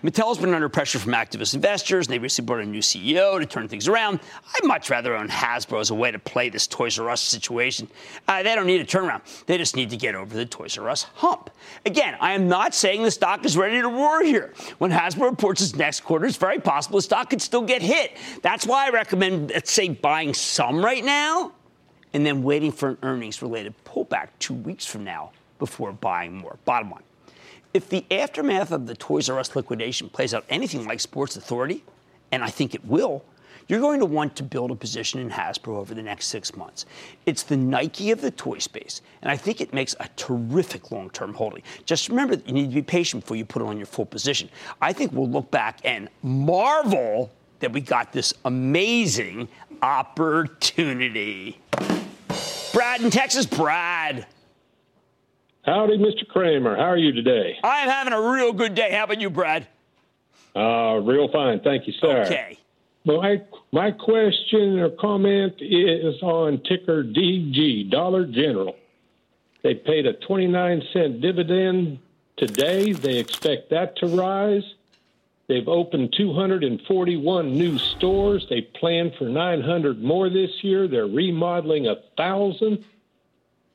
[0.04, 3.46] Mattel's been under pressure from activist investors, and they recently brought a new CEO to
[3.46, 4.22] turn things around.
[4.56, 7.90] I'd much rather own Hasbro as a way to play this Toys R Us situation.
[8.26, 9.22] Uh, they don't need a turnaround.
[9.46, 11.50] They just need to get over the Toys R Us hump.
[11.86, 14.54] Again, I am not saying the stock is ready to roar here.
[14.78, 18.16] When Hasbro reports its next quarter, it's very possible the stock could still get hit.
[18.42, 21.52] That's why I recommend, let's say, buying some right now
[22.14, 26.58] and then waiting for an earnings related pullback two weeks from now before buying more.
[26.64, 27.04] Bottom line
[27.74, 31.84] if the aftermath of the Toys R Us liquidation plays out anything like Sports Authority,
[32.32, 33.24] and I think it will,
[33.68, 36.88] you're going to want to build a position in Hasbro over the next six months.
[37.28, 41.12] It's the Nike of the toy space, and I think it makes a terrific long
[41.12, 41.62] term holding.
[41.86, 44.08] Just remember that you need to be patient before you put it on your full
[44.08, 44.50] position.
[44.82, 49.48] I think we'll look back and marvel that we got this amazing
[49.84, 51.60] opportunity.
[52.74, 54.26] Brad in Texas, Brad.
[55.66, 56.28] Howdy, Mr.
[56.28, 56.76] Cramer.
[56.76, 57.58] How are you today?
[57.64, 58.92] I am having a real good day.
[58.92, 59.68] How about you, Brad?
[60.56, 61.60] Uh, real fine.
[61.60, 62.24] Thank you, sir.
[62.26, 62.58] Okay.
[63.06, 63.42] My,
[63.72, 68.76] my question or comment is on ticker DG, Dollar General.
[69.64, 72.00] They paid a 29 cent dividend
[72.38, 72.94] today.
[72.94, 74.64] They expect that to rise.
[75.48, 78.46] They've opened 241 new stores.
[78.50, 80.88] They plan for 900 more this year.
[80.88, 82.86] They're remodeling a thousand.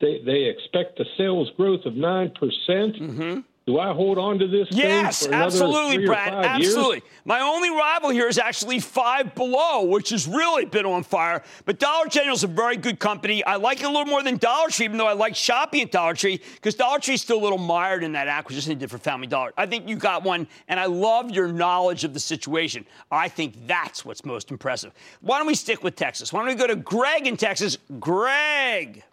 [0.01, 2.97] They they expect a sales growth of nine percent.
[2.97, 3.41] Mm-hmm.
[3.67, 4.69] Do I hold on to this?
[4.73, 6.35] Yes, absolutely, Brad.
[6.45, 6.97] Absolutely.
[6.97, 7.03] Years?
[7.25, 11.43] My only rival here is actually Five Below, which has really been on fire.
[11.65, 13.43] But Dollar General is a very good company.
[13.43, 15.91] I like it a little more than Dollar Tree, even though I like shopping at
[15.91, 18.91] Dollar Tree, because Dollar Tree is still a little mired in that acquisition they did
[18.91, 19.55] for Family Dollar.
[19.57, 22.85] I think you got one, and I love your knowledge of the situation.
[23.11, 24.93] I think that's what's most impressive.
[25.23, 26.35] Why don't we stick with Texas?
[26.35, 27.79] Why don't we go to Greg in Texas?
[27.99, 29.05] Greg.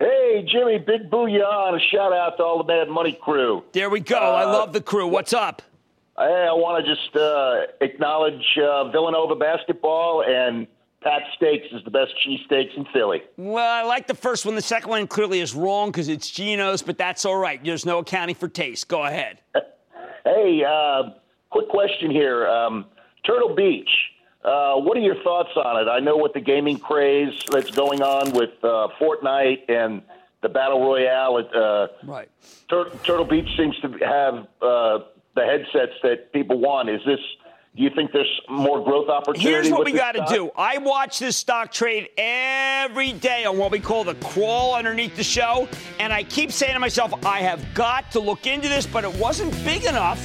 [0.00, 3.64] Hey, Jimmy, big booyah and a shout out to all the Mad Money crew.
[3.72, 4.16] There we go.
[4.16, 5.08] Uh, I love the crew.
[5.08, 5.60] What's up?
[6.16, 10.68] Hey, I want to just uh, acknowledge uh, Villanova basketball and
[11.02, 13.22] Pat Steaks is the best cheesesteaks in Philly.
[13.36, 14.54] Well, I like the first one.
[14.54, 17.62] The second one clearly is wrong because it's Geno's, but that's all right.
[17.62, 18.88] There's no accounting for taste.
[18.88, 19.40] Go ahead.
[20.24, 21.10] hey, uh,
[21.50, 22.46] quick question here.
[22.46, 22.84] Um,
[23.24, 23.90] Turtle Beach.
[24.48, 25.90] Uh, what are your thoughts on it?
[25.90, 30.00] I know with the gaming craze that's going on with uh, Fortnite and
[30.40, 32.30] the battle royale, uh, right?
[32.70, 36.88] Tur- Turtle Beach seems to have uh, the headsets that people want.
[36.88, 37.18] Is this?
[37.76, 39.50] Do you think there's more growth opportunity?
[39.50, 40.50] Here's what we got to do.
[40.56, 45.22] I watch this stock trade every day on what we call the crawl underneath the
[45.22, 45.68] show,
[46.00, 49.14] and I keep saying to myself, I have got to look into this, but it
[49.16, 50.20] wasn't big enough,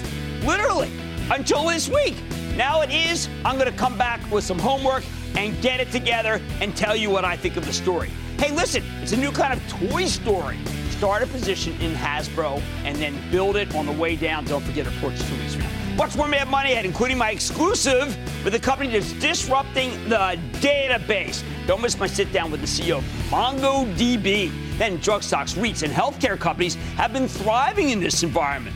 [0.46, 0.92] literally,
[1.30, 2.16] until this week.
[2.56, 3.30] Now it is.
[3.46, 5.04] I'm going to come back with some homework
[5.36, 8.10] and get it together and tell you what I think of the story.
[8.38, 10.60] Hey, listen, it's a new kind of toy story.
[10.92, 14.46] Start a position in Hasbro and then build it on the way down.
[14.46, 15.98] Don't forget two weeks from now.
[15.98, 21.44] Watch more Mad Money ahead, including my exclusive with a company that's disrupting the database.
[21.66, 24.78] Don't miss my sit down with the CEO of MongoDB.
[24.78, 28.76] Then drug stocks, REITs, and healthcare companies have been thriving in this environment.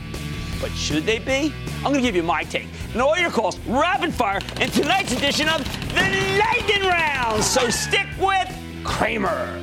[0.60, 1.52] But should they be?
[1.76, 2.66] I'm going to give you my take.
[2.92, 7.42] And all your calls, rapid fire, in tonight's edition of the Lightning Round.
[7.42, 8.48] So stick with
[8.84, 9.62] Cramer.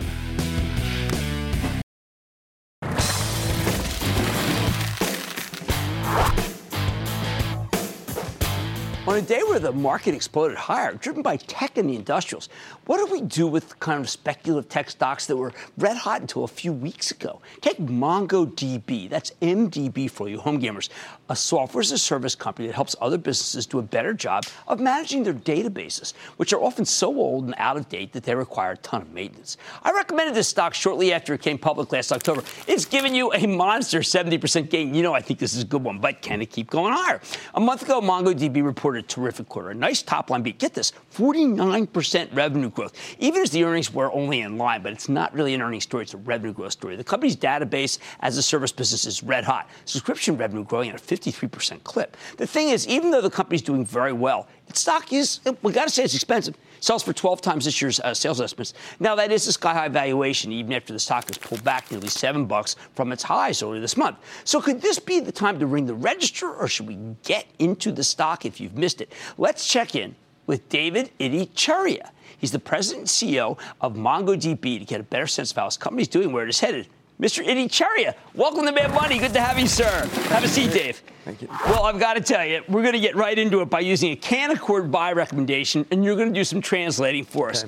[9.07, 12.49] On a day where the market exploded higher, driven by tech and the industrials,
[12.87, 16.43] what do we do with kind of speculative tech stocks that were red hot until
[16.43, 17.39] a few weeks ago?
[17.61, 20.89] Take MongoDB, that's MDB for you home gamers,
[21.29, 24.79] a software as a service company that helps other businesses do a better job of
[24.79, 28.73] managing their databases, which are often so old and out of date that they require
[28.73, 29.57] a ton of maintenance.
[29.83, 32.43] I recommended this stock shortly after it came public last October.
[32.67, 34.93] It's given you a monster 70% gain.
[34.93, 37.21] You know, I think this is a good one, but can it keep going higher?
[37.55, 40.59] A month ago, MongoDB reported a terrific quarter, a nice top line beat.
[40.59, 45.09] Get this 49% revenue growth, even as the earnings were only in line, but it's
[45.09, 46.95] not really an earnings story, it's a revenue growth story.
[46.95, 49.69] The company's database as a service business is red hot.
[49.85, 52.17] Subscription revenue growing at a 53% clip.
[52.37, 55.85] The thing is, even though the company's doing very well, its stock is, we got
[55.85, 56.55] to say it's expensive.
[56.79, 58.73] Sells for 12 times this year's uh, sales estimates.
[58.99, 62.07] Now, that is a sky high valuation, even after the stock has pulled back nearly
[62.07, 64.17] seven bucks from its highs earlier this month.
[64.43, 67.91] So, could this be the time to ring the register, or should we get into
[67.91, 69.11] the stock if you've missed it?
[69.37, 70.15] Let's check in
[70.47, 72.09] with David Ittycheria.
[72.37, 75.77] He's the president and CEO of MongoDB to get a better sense of how his
[75.77, 76.87] company's doing, where it is headed.
[77.19, 77.45] Mr.
[77.45, 79.17] Ittycheria, welcome to Mad Money.
[79.17, 80.05] Good to have you, sir.
[80.27, 81.01] Have a seat, Dave.
[81.23, 81.47] Thank you.
[81.65, 84.11] Well, I've got to tell you, we're going to get right into it by using
[84.11, 87.63] a Canaccord buy recommendation, and you're going to do some translating for us.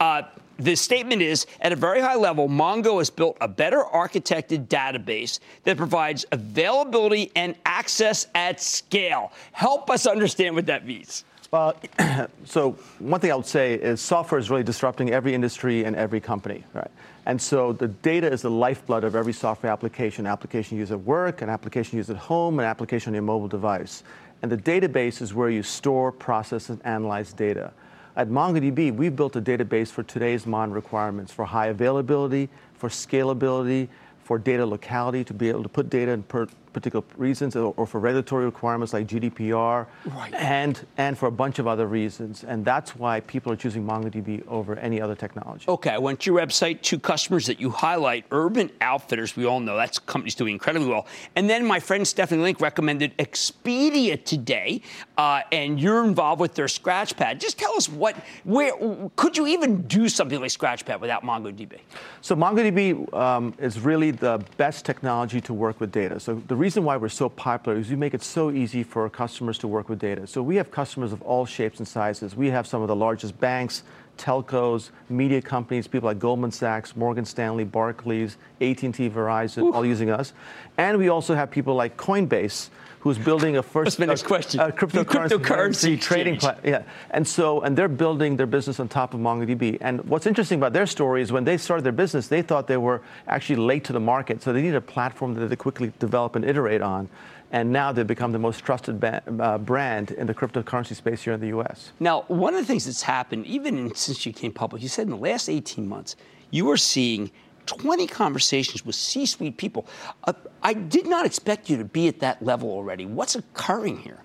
[0.00, 0.22] Uh,
[0.58, 5.40] the statement is at a very high level, Mongo has built a better architected database
[5.64, 9.32] that provides availability and access at scale.
[9.52, 11.24] Help us understand what that means.
[11.50, 11.74] Well,
[12.44, 16.20] so one thing I would say is software is really disrupting every industry and every
[16.20, 16.90] company, right?
[17.30, 20.26] And so the data is the lifeblood of every software application.
[20.26, 24.02] Application used at work, an application used at home, an application on your mobile device.
[24.42, 27.72] And the database is where you store, process, and analyze data.
[28.16, 33.86] At MongoDB, we've built a database for today's modern requirements for high availability, for scalability,
[34.24, 37.86] for data locality, to be able to put data in per- particular reasons or, or,
[37.86, 40.34] for regulatory requirements like GDPR, right.
[40.34, 42.44] and, and for a bunch of other reasons.
[42.44, 45.64] And that's why people are choosing MongoDB over any other technology.
[45.68, 49.60] Okay, I went to your website, two customers that you highlight, Urban Outfitters, we all
[49.60, 51.06] know that's companies doing incredibly well.
[51.36, 54.82] And then my friend Stephanie Link recommended Expedia today,
[55.16, 57.38] uh, and you're involved with their Scratchpad.
[57.38, 58.72] Just tell us what, where,
[59.16, 61.78] could you even do something like Scratchpad without MongoDB?
[62.20, 66.20] So MongoDB um, is really the best technology to work with data.
[66.20, 69.08] So the reason why we're so popular is we make it so easy for our
[69.08, 70.26] customers to work with data.
[70.26, 72.36] So we have customers of all shapes and sizes.
[72.36, 73.82] We have some of the largest banks,
[74.18, 79.72] telcos, media companies, people like Goldman Sachs, Morgan Stanley, Barclays, AT&T, Verizon, Ooh.
[79.72, 80.34] all using us.
[80.76, 82.68] And we also have people like Coinbase,
[83.00, 84.60] who's building a first a, question.
[84.60, 86.72] A cryptocurrency, cryptocurrency trading platform.
[86.72, 89.78] Yeah, and so and they're building their business on top of MongoDB.
[89.80, 92.76] And what's interesting about their story is when they started their business, they thought they
[92.76, 96.36] were actually late to the market, so they needed a platform that they quickly develop
[96.36, 97.08] and iterate on.
[97.52, 101.32] And now they've become the most trusted ba- uh, brand in the cryptocurrency space here
[101.32, 101.90] in the U.S.
[101.98, 105.06] Now, one of the things that's happened, even in, since you came public, you said
[105.06, 106.14] in the last 18 months,
[106.50, 107.32] you are seeing
[107.70, 109.86] 20 conversations with C suite people.
[110.24, 113.06] Uh, I did not expect you to be at that level already.
[113.06, 114.18] What's occurring here?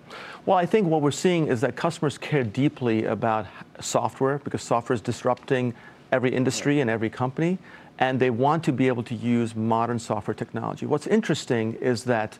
[0.48, 3.46] Well, I think what we're seeing is that customers care deeply about
[3.80, 5.76] software because software is disrupting
[6.12, 7.60] every industry and every company,
[8.00, 10.88] and they want to be able to use modern software technology.
[10.88, 12.38] What's interesting is that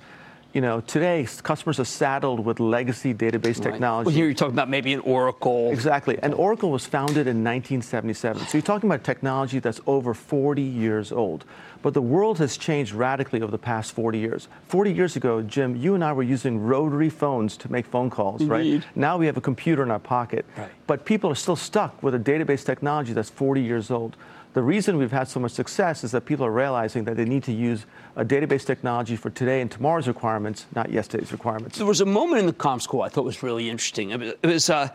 [0.56, 3.72] you know, today customers are saddled with legacy database right.
[3.74, 4.06] technology.
[4.06, 5.70] Well, here you're talking about maybe an Oracle.
[5.70, 6.18] Exactly.
[6.24, 8.48] And Oracle was founded in 1977.
[8.48, 11.44] So you're talking about technology that's over 40 years old.
[11.82, 14.48] But the world has changed radically over the past 40 years.
[14.70, 18.40] 40 years ago, Jim, you and I were using rotary phones to make phone calls,
[18.40, 18.52] Indeed.
[18.52, 18.84] right?
[18.96, 20.46] Now we have a computer in our pocket.
[20.58, 20.72] Right.
[20.88, 24.16] But people are still stuck with a database technology that's 40 years old.
[24.56, 27.44] The reason we've had so much success is that people are realizing that they need
[27.44, 27.86] to use
[28.16, 31.78] a database technology for today and tomorrow's requirements, not yesterday's requirements.
[31.78, 34.12] There was a moment in the comms call I thought was really interesting.
[34.12, 34.88] It was uh,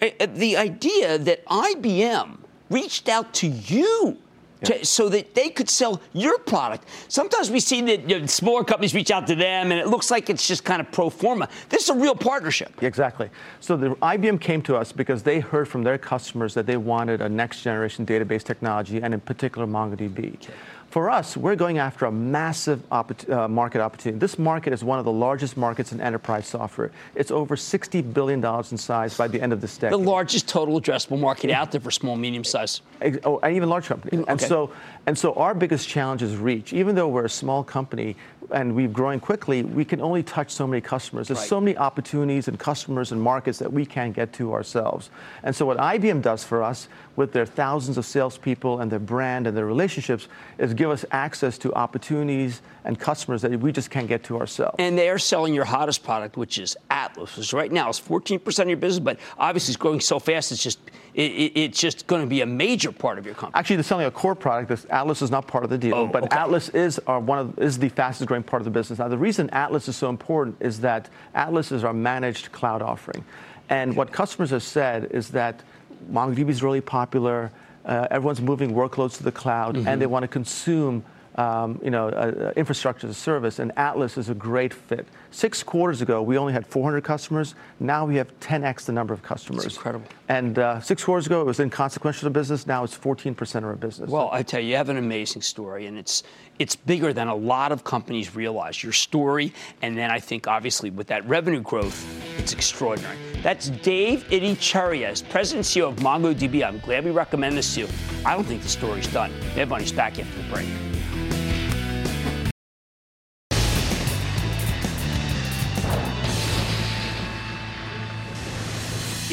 [0.00, 2.38] the idea that IBM
[2.70, 4.18] reached out to you
[4.64, 6.88] to, so that they could sell your product.
[7.08, 10.10] Sometimes we see that you know, smaller companies reach out to them, and it looks
[10.10, 11.48] like it's just kind of pro forma.
[11.68, 12.82] This is a real partnership.
[12.82, 13.30] Exactly.
[13.60, 17.20] So the IBM came to us because they heard from their customers that they wanted
[17.20, 20.34] a next generation database technology, and in particular MongoDB.
[20.34, 20.52] Okay.
[20.98, 24.18] For us, we're going after a massive uh, market opportunity.
[24.18, 26.90] This market is one of the largest markets in enterprise software.
[27.14, 29.92] It's over $60 billion in size by the end of this decade.
[29.92, 32.80] The largest total addressable market out there for small, medium size.
[33.22, 34.22] Oh, and even large companies.
[34.22, 34.32] Okay.
[34.32, 34.72] And, so,
[35.08, 36.74] and so our biggest challenge is reach.
[36.74, 38.14] Even though we're a small company,
[38.50, 41.28] and we're growing quickly, we can only touch so many customers.
[41.28, 41.48] There's right.
[41.48, 45.10] so many opportunities and customers and markets that we can't get to ourselves.
[45.42, 49.46] And so, what IBM does for us with their thousands of salespeople and their brand
[49.46, 50.28] and their relationships
[50.58, 54.76] is give us access to opportunities and customers that we just can't get to ourselves.
[54.78, 58.58] And they are selling your hottest product, which is Atlas, which right now is 14%
[58.60, 60.78] of your business, but obviously it's growing so fast, it's just
[61.18, 63.58] it, it, it's just going to be a major part of your company.
[63.58, 64.68] Actually, they're selling a core product.
[64.68, 66.36] This Atlas is not part of the deal, oh, but okay.
[66.36, 69.00] Atlas is our, one of is the fastest growing part of the business.
[69.00, 73.24] Now, the reason Atlas is so important is that Atlas is our managed cloud offering,
[73.68, 73.98] and okay.
[73.98, 75.64] what customers have said is that
[76.12, 77.50] MongoDB is really popular.
[77.84, 79.88] Uh, everyone's moving workloads to the cloud, mm-hmm.
[79.88, 81.02] and they want to consume
[81.38, 85.06] um, you know, uh, infrastructure as a service, and Atlas is a great fit.
[85.30, 87.54] Six quarters ago, we only had 400 customers.
[87.78, 89.62] Now we have 10x the number of customers.
[89.62, 90.08] That's incredible.
[90.28, 92.66] And uh, six quarters ago, it was inconsequential to business.
[92.66, 94.10] Now it's 14% of our business.
[94.10, 96.24] Well, I tell you, you have an amazing story, and it's
[96.58, 98.82] it's bigger than a lot of companies realize.
[98.82, 102.04] Your story, and then I think obviously with that revenue growth,
[102.36, 103.16] It's extraordinary.
[103.42, 106.66] That's Dave Ittycheria, President and CEO of MongoDB.
[106.66, 107.88] I'm glad we recommend this to you.
[108.26, 109.32] I don't think the story's done.
[109.68, 110.87] Money's back after the break.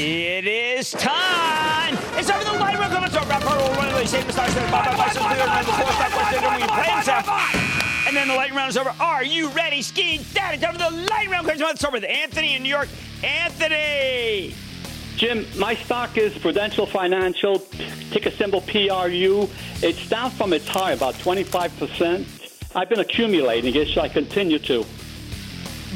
[0.07, 1.97] It is time.
[2.13, 3.05] It's over the light round.
[3.05, 3.27] It's over.
[3.27, 4.55] Running save the stars.
[8.05, 8.93] And then the lightning round is over.
[8.99, 9.81] Are you ready?
[9.81, 10.59] Ski daddy.
[10.59, 11.47] Time for the lightning round.
[11.47, 12.87] Let's start with Anthony in New York.
[13.23, 14.53] Anthony.
[15.15, 17.57] Jim, my stock is Prudential Financial,
[18.11, 19.49] ticker symbol PRU.
[19.81, 22.75] It's down from its high about 25%.
[22.75, 23.87] I've been accumulating it.
[23.87, 24.85] Should I continue to?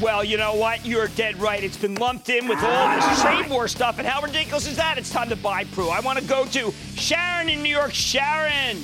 [0.00, 0.86] Well, you know what?
[0.86, 1.62] You're dead right.
[1.62, 3.98] It's been lumped in with all this trade war stuff.
[3.98, 4.96] And how ridiculous is that?
[4.96, 5.90] It's time to buy Pru.
[5.90, 7.92] I want to go to Sharon in New York.
[7.92, 8.78] Sharon.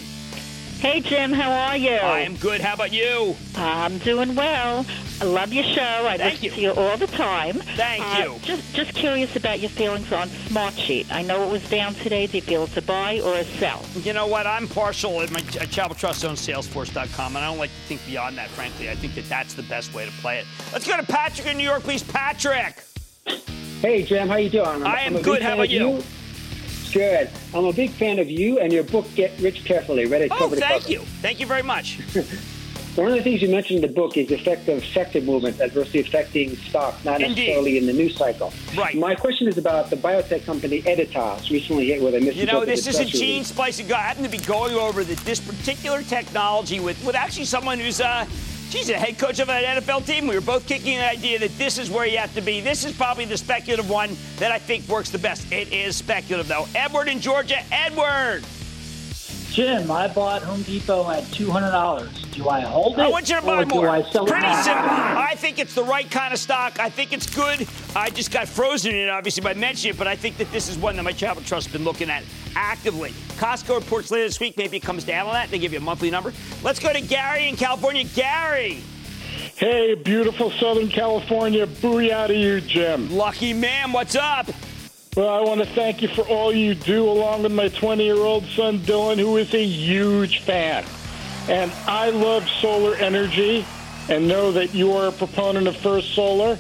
[0.78, 1.90] Hey, Jim, how are you?
[1.96, 2.60] I am good.
[2.60, 3.34] How about you?
[3.56, 4.84] I'm doing well.
[5.20, 5.80] I love your show.
[6.06, 6.50] I Thank listen you.
[6.50, 7.54] to you all the time.
[7.54, 8.38] Thank Uh, you.
[8.42, 11.10] Just, just curious about your feelings on Smartsheet.
[11.10, 12.26] I know it was down today.
[12.26, 13.82] Do you feel it's a buy or a sell?
[14.02, 14.46] You know what?
[14.46, 18.04] I'm partial at my at Charitable Trust owns Salesforce.com, and I don't like to think
[18.06, 18.90] beyond that, frankly.
[18.90, 20.44] I think that that's the best way to play it.
[20.72, 22.02] Let's go to Patrick in New York, please.
[22.02, 22.84] Patrick.
[23.80, 24.66] Hey, Jim, how you doing?
[24.68, 25.42] I'm, I am I'm good.
[25.42, 26.02] How about of you?
[26.92, 27.30] Good.
[27.54, 30.06] I'm a big fan of you and your book, Get Rich Carefully.
[30.06, 30.92] Read it Oh, cover to thank cover.
[30.92, 31.00] you.
[31.20, 31.98] Thank you very much.
[32.94, 35.60] One of the things you mentioned in the book is the effect of sector movements
[35.60, 37.36] adversely affecting stocks, not Indeed.
[37.36, 38.52] necessarily in the news cycle.
[38.76, 38.94] Right.
[38.96, 42.86] My question is about the biotech company Editas, recently hit with a You know, this
[42.86, 43.98] is a gene splicing guy.
[43.98, 48.00] I happen to be going over the, this particular technology with, with actually someone who's,
[48.00, 48.26] uh,
[48.70, 50.26] she's a head coach of an NFL team.
[50.26, 52.60] We were both kicking the idea that this is where you have to be.
[52.60, 55.50] This is probably the speculative one that I think works the best.
[55.52, 56.66] It is speculative, though.
[56.74, 57.58] Edward in Georgia.
[57.70, 58.44] Edward.
[59.56, 62.10] Jim, I bought Home Depot at two hundred dollars.
[62.32, 63.00] Do I hold it?
[63.00, 63.84] I want you to buy more.
[63.84, 64.84] Do I sell Pretty it simple.
[64.84, 66.78] I think it's the right kind of stock.
[66.78, 67.66] I think it's good.
[67.96, 70.68] I just got frozen in it, obviously, by mentioning it, but I think that this
[70.68, 72.22] is one that my Charitable Trust has been looking at
[72.54, 73.12] actively.
[73.38, 74.58] Costco reports later this week.
[74.58, 75.50] Maybe it comes down on that.
[75.50, 76.34] They give you a monthly number.
[76.62, 78.04] Let's go to Gary in California.
[78.14, 78.82] Gary.
[79.54, 81.66] Hey, beautiful Southern California.
[81.66, 83.10] Booyah to you, Jim.
[83.10, 84.50] Lucky man, what's up?
[85.16, 88.18] Well, I want to thank you for all you do, along with my 20 year
[88.18, 90.84] old son, Dylan, who is a huge fan.
[91.48, 93.64] And I love solar energy
[94.10, 96.58] and know that you are a proponent of First Solar,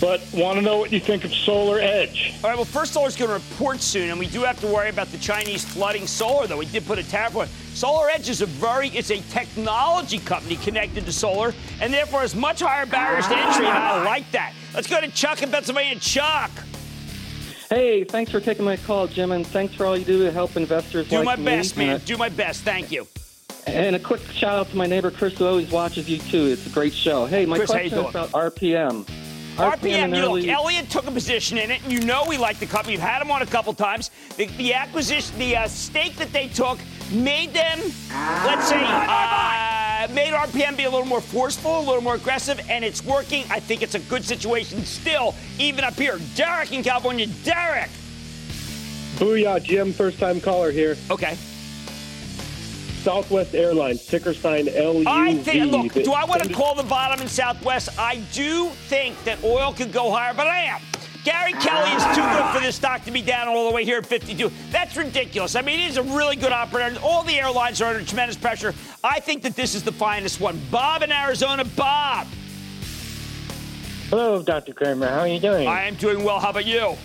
[0.00, 2.32] but want to know what you think of Solar Edge.
[2.44, 4.68] All right, well, First Solar is going to report soon, and we do have to
[4.68, 6.58] worry about the Chinese flooding solar, though.
[6.58, 7.48] We did put a tariff on.
[7.74, 12.36] Solar Edge is a very, it's a technology company connected to solar, and therefore has
[12.36, 14.52] much higher barriers to entry, I like that.
[14.74, 15.98] Let's go to Chuck in Pennsylvania.
[15.98, 16.52] Chuck.
[17.68, 20.56] Hey, thanks for taking my call, Jim, and thanks for all you do to help
[20.56, 21.44] investors Do like my me.
[21.44, 21.94] best, man.
[21.96, 22.62] Uh, Do my best.
[22.62, 23.08] Thank you.
[23.66, 26.46] and a quick shout out to my neighbor Chris, who always watches you too.
[26.46, 27.26] It's a great show.
[27.26, 29.04] Hey, my Chris, question is about RPM.
[29.56, 32.58] RPM, and you look, early- Elliott took a position in it, you know we like
[32.58, 32.92] the company.
[32.92, 34.10] You've had them on a couple times.
[34.36, 36.78] The, the acquisition, the uh, stake that they took
[37.10, 37.78] made them,
[38.44, 42.84] let's say, uh, made RPM be a little more forceful, a little more aggressive, and
[42.84, 43.44] it's working.
[43.50, 46.18] I think it's a good situation still, even up here.
[46.34, 47.26] Derek in California.
[47.44, 47.88] Derek.
[49.16, 50.96] Booyah, Jim, first time caller here.
[51.10, 51.36] Okay.
[53.06, 55.06] Southwest Airlines, ticker sign LUV.
[55.06, 57.88] I think, look, do I want to call the bottom in Southwest?
[57.96, 60.80] I do think that oil could go higher, but I am.
[61.22, 63.98] Gary Kelly is too good for this stock to be down all the way here
[63.98, 64.50] at 52.
[64.72, 65.54] That's ridiculous.
[65.54, 66.98] I mean, he's a really good operator.
[67.00, 68.74] All the airlines are under tremendous pressure.
[69.04, 70.60] I think that this is the finest one.
[70.72, 71.64] Bob in Arizona.
[71.64, 72.26] Bob.
[74.10, 74.72] Hello, Dr.
[74.72, 75.06] Cramer.
[75.06, 75.68] How are you doing?
[75.68, 76.40] I am doing well.
[76.40, 76.96] How about you?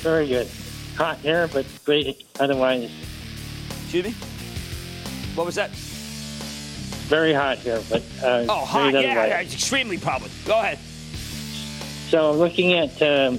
[0.00, 0.48] Very good.
[0.98, 2.90] Hot here, but great otherwise.
[3.84, 4.14] Excuse me?
[5.36, 5.70] What was that?
[7.08, 8.92] Very hot here, but uh, Oh, hot.
[8.94, 10.30] Yeah, yeah, it's extremely probably.
[10.44, 10.78] Go ahead.
[12.08, 13.38] So looking at um,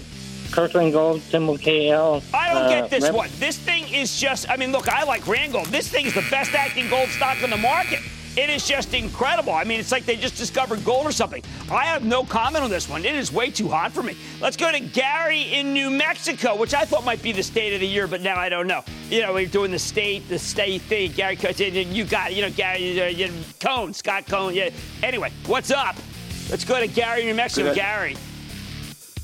[0.52, 2.24] Kirkland Gold, symbol KL.
[2.34, 3.30] I don't uh, get this rep- one.
[3.40, 5.68] This thing is just, I mean, look, I like Randgold.
[5.68, 8.00] This thing is the best acting gold stock on the market.
[8.38, 9.52] It is just incredible.
[9.52, 11.44] I mean, it's like they just discovered gold or something.
[11.72, 13.04] I have no comment on this one.
[13.04, 14.16] It is way too hot for me.
[14.40, 17.80] Let's go to Gary in New Mexico, which I thought might be the state of
[17.80, 18.84] the year, but now I don't know.
[19.10, 21.14] You know, we're doing the state, the state thing.
[21.14, 24.54] Gary, you got, you know, Gary, uh, you know, Cohn, Scott Cohn.
[24.54, 24.70] Yeah.
[25.02, 25.96] Anyway, what's up?
[26.52, 27.74] Let's go to Gary, New Mexico.
[27.74, 28.16] Gary.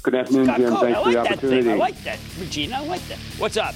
[0.01, 0.69] Good afternoon, Scott Jim.
[0.69, 0.81] Cohn.
[0.81, 1.61] Thanks I for the like that opportunity.
[1.61, 1.71] thing.
[1.71, 2.19] I like that.
[2.39, 3.19] Regina, I like that.
[3.37, 3.75] What's up?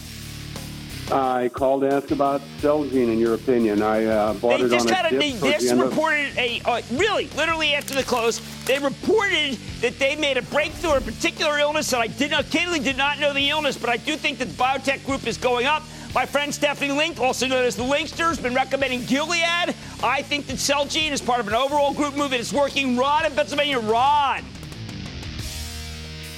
[1.12, 3.82] I called to ask about Celgene, in your opinion.
[3.82, 5.90] I uh, bought They it just on a a, they towards the just end of-
[5.90, 8.42] reported a uh, really literally after the close.
[8.66, 12.50] They reported that they made a breakthrough in a particular illness, and I did not
[12.50, 15.38] candidly did not know the illness, but I do think that the biotech group is
[15.38, 15.84] going up.
[16.14, 19.76] My friend Stephanie Link, also known as the Linkster, has been recommending Gilead.
[20.04, 22.98] I think that Celgene is part of an overall group move, and it's working.
[22.98, 24.44] Ron in Pennsylvania, Ron.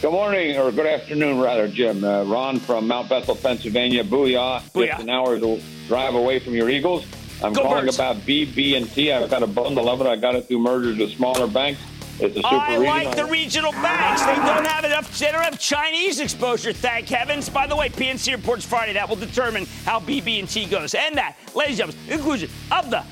[0.02, 2.06] Good morning, or good afternoon, rather, Jim.
[2.06, 4.02] Uh, Ron from Mount Bethel, Pennsylvania.
[4.02, 4.62] Booyah.
[4.72, 4.88] Booyah.
[4.88, 7.06] Just an hour to drive away from your Eagles.
[7.44, 7.96] I'm Go calling Birds.
[7.96, 9.12] about BB&T.
[9.12, 10.08] I've got a bundle of it.
[10.08, 11.82] I got it through mergers with smaller banks.
[12.22, 14.22] It's a super regional I like the regional banks.
[14.22, 15.20] They don't have enough.
[15.20, 16.72] They don't have Chinese exposure.
[16.72, 17.50] Thank heavens.
[17.50, 18.94] By the way, PNC reports Friday.
[18.94, 20.96] That will determine how BB&T goes.
[20.96, 23.04] And that, ladies and gentlemen, inclusion of the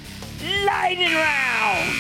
[0.66, 1.94] lightning round.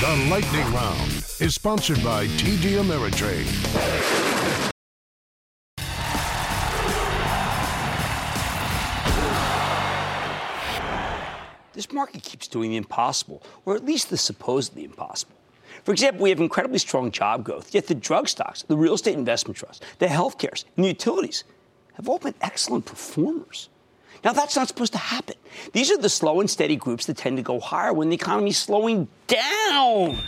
[0.00, 3.44] The Lightning Round is sponsored by TD Ameritrade.
[11.74, 15.34] This market keeps doing the impossible, or at least the supposedly impossible.
[15.84, 19.14] For example, we have incredibly strong job growth, yet the drug stocks, the real estate
[19.14, 21.44] investment trusts, the healthcares, and the utilities
[21.94, 23.68] have all been excellent performers.
[24.24, 25.36] Now, that's not supposed to happen.
[25.74, 28.50] These are the slow and steady groups that tend to go higher when the economy
[28.50, 30.18] is slowing down.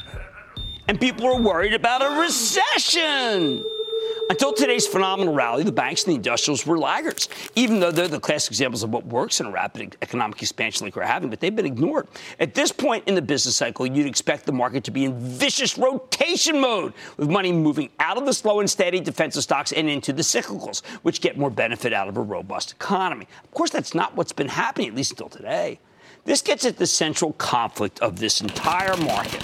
[0.89, 3.62] And people are worried about a recession.
[4.30, 8.20] Until today's phenomenal rally, the banks and the industrials were laggards, even though they're the
[8.20, 11.55] classic examples of what works in a rapid economic expansion like we're having, but they've
[11.55, 12.09] been ignored.
[12.39, 15.76] At this point in the business cycle, you'd expect the market to be in vicious
[15.76, 20.12] rotation mode, with money moving out of the slow and steady defensive stocks and into
[20.12, 23.26] the cyclicals, which get more benefit out of a robust economy.
[23.45, 25.80] Of course, that's not what's been happening, at least until today.
[26.24, 29.43] This gets at the central conflict of this entire market.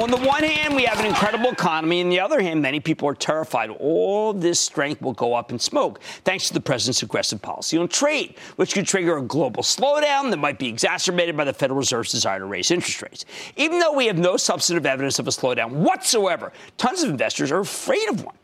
[0.00, 2.00] On the one hand, we have an incredible economy.
[2.00, 5.58] On the other hand, many people are terrified all this strength will go up in
[5.58, 10.30] smoke thanks to the president's aggressive policy on trade, which could trigger a global slowdown
[10.30, 13.26] that might be exacerbated by the Federal Reserve's desire to raise interest rates.
[13.56, 17.60] Even though we have no substantive evidence of a slowdown whatsoever, tons of investors are
[17.60, 18.34] afraid of one.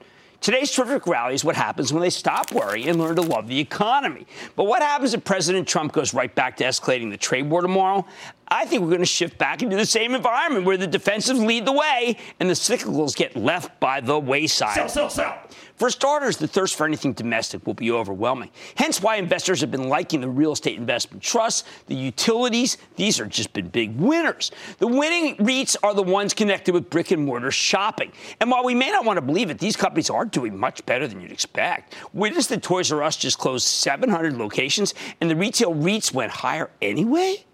[0.41, 3.59] Today's terrific rally is what happens when they stop worrying and learn to love the
[3.59, 4.25] economy.
[4.55, 8.07] But what happens if President Trump goes right back to escalating the trade war tomorrow?
[8.51, 11.67] I think we're going to shift back into the same environment where the defensives lead
[11.67, 14.75] the way and the cyclicals get left by the wayside.
[14.75, 15.39] Sell, sell, sell.
[15.77, 18.51] For starters, the thirst for anything domestic will be overwhelming.
[18.75, 22.79] Hence why investors have been liking the real estate investment trusts, the utilities.
[22.97, 24.51] These are just been big winners.
[24.79, 28.11] The winning REITs are the ones connected with brick and mortar shopping.
[28.41, 31.07] And while we may not want to believe it, these companies are doing much better
[31.07, 31.95] than you'd expect.
[32.13, 36.71] Witness that Toys R Us just closed 700 locations and the retail REITs went higher
[36.83, 37.45] anyway?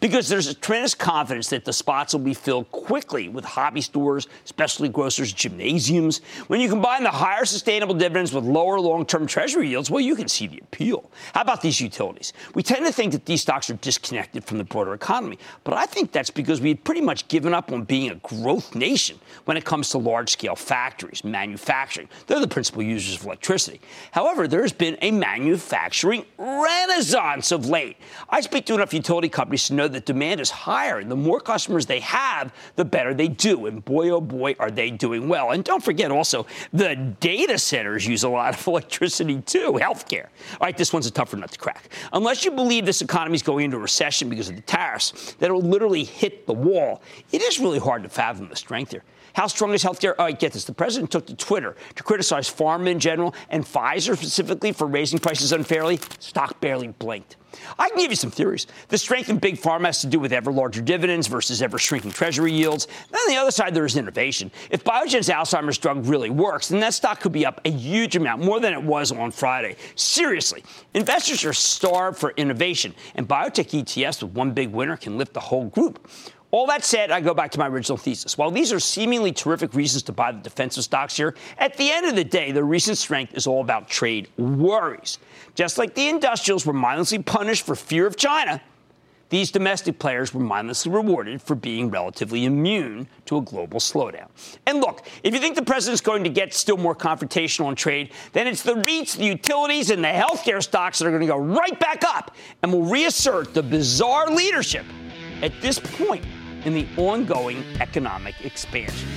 [0.00, 4.28] Because there's a tremendous confidence that the spots will be filled quickly with hobby stores,
[4.44, 6.20] specialty grocers, gymnasiums.
[6.46, 10.16] When you combine the higher sustainable dividends with lower long term treasury yields, well, you
[10.16, 11.10] can see the appeal.
[11.34, 12.32] How about these utilities?
[12.54, 15.86] We tend to think that these stocks are disconnected from the broader economy, but I
[15.86, 19.64] think that's because we've pretty much given up on being a growth nation when it
[19.64, 22.08] comes to large scale factories, manufacturing.
[22.26, 23.80] They're the principal users of electricity.
[24.12, 27.96] However, there has been a manufacturing renaissance of late.
[28.28, 31.40] I speak to enough utility companies to know that demand is higher, and the more
[31.40, 33.66] customers they have, the better they do.
[33.66, 35.50] And boy, oh boy, are they doing well.
[35.50, 40.26] And don't forget also, the data centers use a lot of electricity too, healthcare.
[40.52, 41.88] All right, this one's a tougher nut to crack.
[42.12, 45.50] Unless you believe this economy is going into a recession because of the tariffs that
[45.50, 49.04] will literally hit the wall, it is really hard to fathom the strength here.
[49.34, 50.14] How strong is healthcare?
[50.18, 50.64] All right, get this.
[50.64, 55.18] The president took to Twitter to criticize pharma in general and Pfizer specifically for raising
[55.18, 55.98] prices unfairly.
[56.20, 57.36] Stock barely blinked.
[57.78, 58.66] I can give you some theories.
[58.88, 62.12] The strength in big pharma has to do with ever larger dividends versus ever shrinking
[62.12, 62.86] treasury yields.
[63.10, 64.50] Then on the other side, there is innovation.
[64.70, 68.44] If Biogen's Alzheimer's drug really works, then that stock could be up a huge amount,
[68.44, 69.76] more than it was on Friday.
[69.94, 70.64] Seriously,
[70.94, 75.40] investors are starved for innovation, and biotech ETFs with one big winner can lift the
[75.40, 76.08] whole group.
[76.54, 78.38] All that said, I go back to my original thesis.
[78.38, 82.06] While these are seemingly terrific reasons to buy the defensive stocks here, at the end
[82.06, 85.18] of the day, the recent strength is all about trade worries.
[85.56, 88.62] Just like the industrials were mindlessly punished for fear of China,
[89.30, 94.28] these domestic players were mindlessly rewarded for being relatively immune to a global slowdown.
[94.64, 98.12] And look, if you think the president's going to get still more confrontational on trade,
[98.32, 101.36] then it's the REITs, the utilities, and the healthcare stocks that are going to go
[101.36, 104.86] right back up and will reassert the bizarre leadership
[105.42, 106.24] at this point
[106.64, 109.08] in the ongoing economic expansion.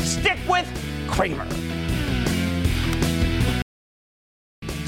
[0.00, 0.68] Stick with
[1.08, 1.46] Cramer.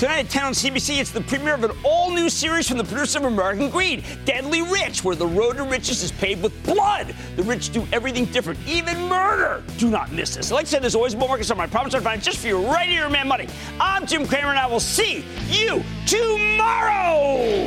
[0.00, 2.84] Tonight at 10 on CBC, it's the premiere of an all new series from the
[2.84, 7.14] producer of American Greed, Deadly Rich, where the road to riches is paved with blood.
[7.36, 9.62] The rich do everything different, even murder.
[9.76, 10.50] Do not miss this.
[10.50, 12.64] Like I said, there's always more markets on my promise I'll find just for you
[12.66, 13.46] right here, Mad Money.
[13.78, 17.66] I'm Jim Cramer, and I will see you tomorrow.